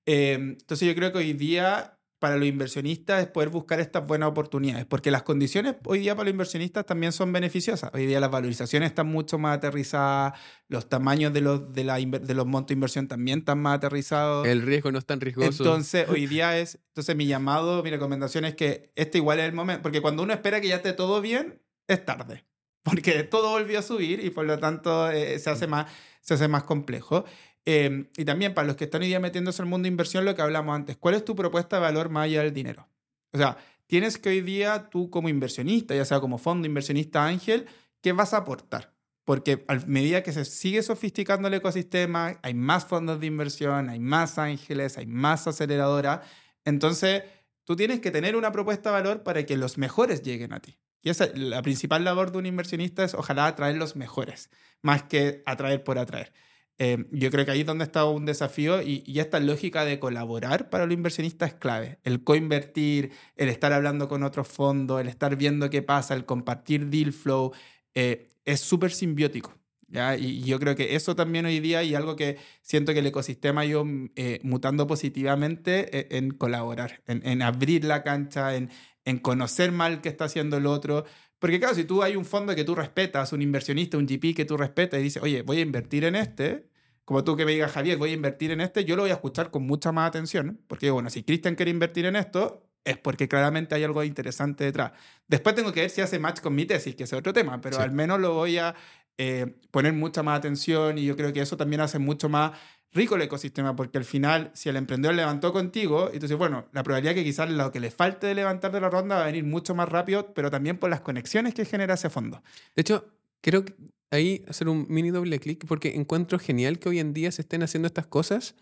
[0.07, 1.94] Eh, entonces yo creo que hoy día
[2.25, 6.25] para los inversionistas es poder buscar estas buenas oportunidades, porque las condiciones hoy día para
[6.25, 7.91] los inversionistas también son beneficiosas.
[7.93, 10.33] Hoy día las valorizaciones están mucho más aterrizadas,
[10.69, 14.47] los tamaños de los, de la, de los montos de inversión también están más aterrizados.
[14.47, 15.65] El riesgo no es tan riesgoso.
[15.65, 16.79] Entonces, hoy día es.
[16.89, 19.83] Entonces, mi llamado, mi recomendación es que este igual es el momento.
[19.83, 22.47] Porque cuando uno espera que ya esté todo bien, es tarde.
[22.85, 26.49] Porque todo volvió a subir y por lo tanto eh, se, hace más, se hace
[26.49, 27.27] más complejo.
[27.67, 30.35] Eh, y también para los que están hoy día metiéndose al mundo de inversión, lo
[30.35, 32.89] que hablamos antes, ¿cuál es tu propuesta de valor más allá del dinero?
[33.33, 33.57] O sea,
[33.87, 37.67] tienes que hoy día tú como inversionista, ya sea como fondo inversionista ángel,
[38.01, 38.95] ¿qué vas a aportar?
[39.25, 43.99] Porque a medida que se sigue sofisticando el ecosistema, hay más fondos de inversión, hay
[43.99, 46.21] más ángeles, hay más aceleradoras.
[46.67, 47.23] Entonces,
[47.65, 50.79] tú tienes que tener una propuesta de valor para que los mejores lleguen a ti.
[51.01, 54.51] Y esa, la principal labor de un inversionista es ojalá atraer los mejores,
[54.83, 56.33] más que atraer por atraer.
[56.79, 60.01] Eh, yo creo que ahí es donde está un desafío y, y esta lógica de
[60.01, 61.99] colaborar para los inversionistas es clave.
[62.03, 66.87] El coinvertir, el estar hablando con otros fondos, el estar viendo qué pasa, el compartir
[66.87, 67.53] deal flow,
[67.95, 69.55] eh, es súper simbiótico.
[69.89, 70.17] ¿ya?
[70.17, 73.07] Y, y yo creo que eso también hoy día y algo que siento que el
[73.07, 78.71] ecosistema ha ido eh, mutando positivamente eh, en colaborar, en, en abrir la cancha, en,
[79.05, 81.05] en conocer mal qué está haciendo el otro.
[81.45, 84.47] Porque claro, si tú hay un fondo que tú respetas, un inversionista, un GP que
[84.47, 86.71] tú respetas y dices, oye, voy a invertir en este,
[87.05, 89.15] como tú que me digas, Javier, voy a invertir en este, yo lo voy a
[89.17, 90.63] escuchar con mucha más atención.
[90.67, 94.93] Porque bueno, si Cristian quiere invertir en esto, es porque claramente hay algo interesante detrás.
[95.29, 97.77] Después tengo que ver si hace match con mi tesis, que es otro tema, pero
[97.77, 97.83] Sí.
[97.83, 98.75] al menos lo voy a
[99.19, 102.53] eh, poner mucha más atención y yo creo que eso también hace mucho más
[102.93, 107.15] rico el ecosistema, porque al final, si el emprendedor levantó contigo, entonces, bueno, la probabilidad
[107.15, 109.75] que quizás lo que le falte de levantar de la ronda va a venir mucho
[109.75, 112.43] más rápido, pero también por las conexiones que genera ese fondo.
[112.77, 113.07] De hecho,
[113.41, 113.75] quiero que-
[114.13, 117.65] ahí hacer un mini doble clic porque encuentro genial que hoy en día se estén
[117.65, 118.55] haciendo estas cosas.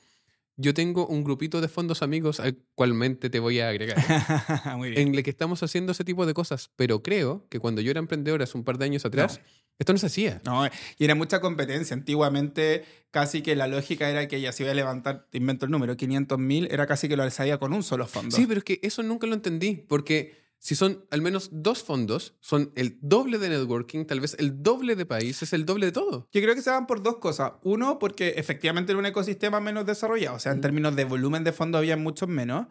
[0.57, 3.96] Yo tengo un grupito de fondos amigos al cualmente te voy a agregar.
[4.76, 5.09] Muy bien.
[5.09, 8.00] en el que estamos haciendo ese tipo de cosas, pero creo que cuando yo era
[8.00, 9.40] emprendedor hace un par de años atrás,
[9.78, 10.40] esto no se hacía.
[10.44, 11.94] No, y era mucha competencia.
[11.94, 15.72] Antiguamente, casi que la lógica era que ya se iba a levantar, te invento el
[15.72, 18.36] número, 500 mil, era casi que lo alzaría con un solo fondo.
[18.36, 22.36] Sí, pero es que eso nunca lo entendí, porque si son al menos dos fondos,
[22.38, 26.28] son el doble de networking, tal vez el doble de países, el doble de todo.
[26.30, 27.54] Yo creo que se van por dos cosas.
[27.64, 30.36] Uno, porque efectivamente era un ecosistema menos desarrollado.
[30.36, 32.68] O sea, en términos de volumen de fondos había muchos menos.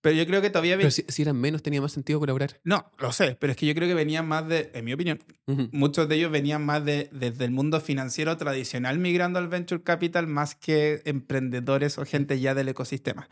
[0.00, 0.78] Pero yo creo que todavía...
[0.78, 2.60] Pero si, si eran menos, tenía más sentido colaborar.
[2.64, 5.22] No, lo sé, pero es que yo creo que venían más de, en mi opinión,
[5.46, 5.68] Ujú.
[5.72, 10.26] muchos de ellos venían más de, desde el mundo financiero tradicional migrando al venture capital
[10.26, 13.28] más que emprendedores o gente ya del ecosistema,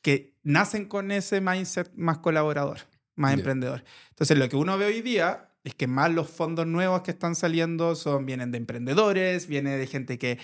[0.00, 2.78] que nacen con ese mindset más colaborador,
[3.18, 3.36] más Ya.
[3.38, 3.84] emprendedor.
[4.10, 7.34] Entonces, lo que uno ve hoy día es que más los fondos nuevos que están
[7.34, 10.38] saliendo son, vienen de emprendedores, viene de gente que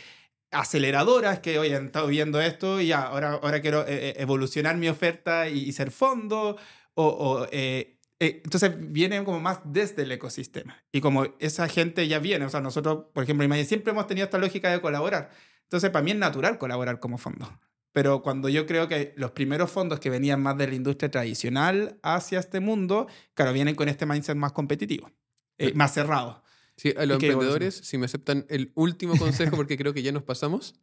[0.50, 4.76] aceleradoras que, oye, han estado viendo esto y ya, ahora, ahora quiero eh, eh, evolucionar
[4.76, 6.56] mi oferta y, y ser fondo,
[6.94, 10.82] o, o, eh, eh, entonces vienen como más desde el ecosistema.
[10.92, 14.38] Y como esa gente ya viene, o sea, nosotros, por ejemplo, siempre hemos tenido esta
[14.38, 15.30] lógica de colaborar.
[15.64, 17.50] Entonces, para mí es natural colaborar como fondo.
[17.94, 21.96] Pero cuando yo creo que los primeros fondos que venían más de la industria tradicional
[22.02, 25.12] hacia este mundo, claro, vienen con este mindset más competitivo.
[25.58, 26.42] eh, más cerrado.
[26.76, 30.02] Sí, a los ¿Y qué emprendedores, si me aceptan el último consejo, porque creo que
[30.02, 30.74] ya nos pasamos.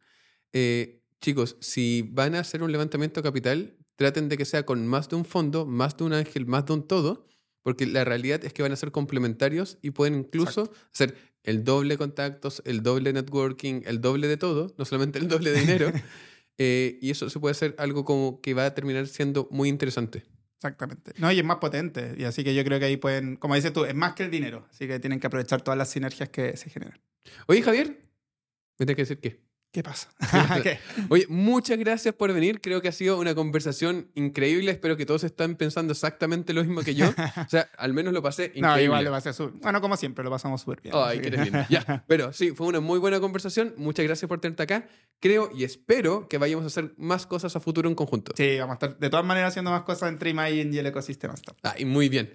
[0.54, 4.86] eh, chicos, si van a hacer un levantamiento de capital, traten de que sea con
[4.86, 7.26] más de un fondo, más de un ángel, más de un todo,
[7.62, 11.98] porque la realidad es que van a ser complementarios y pueden incluso hacer el doble
[11.98, 15.92] contactos, el doble networking, el doble de todo, no solamente el doble de dinero.
[16.58, 20.24] eh, y eso se puede hacer algo como que va a terminar siendo muy interesante.
[20.56, 21.12] Exactamente.
[21.18, 22.14] No, y es más potente.
[22.16, 24.30] Y así que yo creo que ahí pueden, como dices tú, es más que el
[24.30, 24.64] dinero.
[24.70, 27.00] Así que tienen que aprovechar todas las sinergias que se generan.
[27.48, 27.88] Oye, Javier,
[28.78, 29.51] me tienes que decir qué.
[29.72, 30.10] ¿Qué pasa?
[30.62, 30.78] ¿Qué?
[31.08, 32.60] Oye, muchas gracias por venir.
[32.60, 34.70] Creo que ha sido una conversación increíble.
[34.70, 37.08] Espero que todos estén pensando exactamente lo mismo que yo.
[37.08, 38.68] O sea, al menos lo pasé increíble.
[38.68, 39.58] No, igual lo pasé súper.
[39.62, 40.94] Bueno, como siempre, lo pasamos súper bien.
[40.94, 41.58] Ay, eres lindo.
[41.70, 43.72] Ya, pero sí, fue una muy buena conversación.
[43.78, 44.86] Muchas gracias por tenerte acá.
[45.20, 48.32] Creo y espero que vayamos a hacer más cosas a futuro en conjunto.
[48.36, 51.32] Sí, vamos a estar de todas maneras haciendo más cosas entre Imagine y el ecosistema.
[51.62, 52.30] Ah, y muy bien.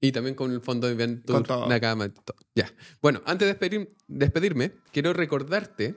[0.00, 1.68] Y también con el fondo de todo.
[1.68, 2.08] Nakama.
[2.54, 2.72] Ya.
[3.02, 5.96] Bueno, antes de despedir- despedirme, quiero recordarte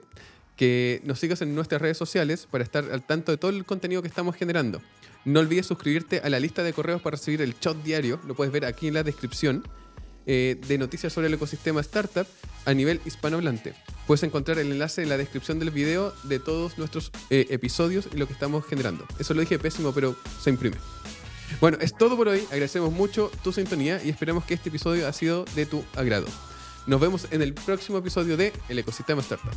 [0.62, 4.00] que nos sigas en nuestras redes sociales para estar al tanto de todo el contenido
[4.00, 4.80] que estamos generando.
[5.24, 8.52] No olvides suscribirte a la lista de correos para recibir el shot diario, lo puedes
[8.52, 9.64] ver aquí en la descripción,
[10.24, 12.28] eh, de noticias sobre el ecosistema startup
[12.64, 13.74] a nivel hispanohablante.
[14.06, 18.16] Puedes encontrar el enlace en la descripción del video de todos nuestros eh, episodios y
[18.16, 19.04] lo que estamos generando.
[19.18, 20.76] Eso lo dije pésimo, pero se imprime.
[21.60, 22.44] Bueno, es todo por hoy.
[22.52, 26.28] Agradecemos mucho tu sintonía y esperamos que este episodio ha sido de tu agrado.
[26.86, 29.50] Nos vemos en el próximo episodio de El Ecosistema Startup.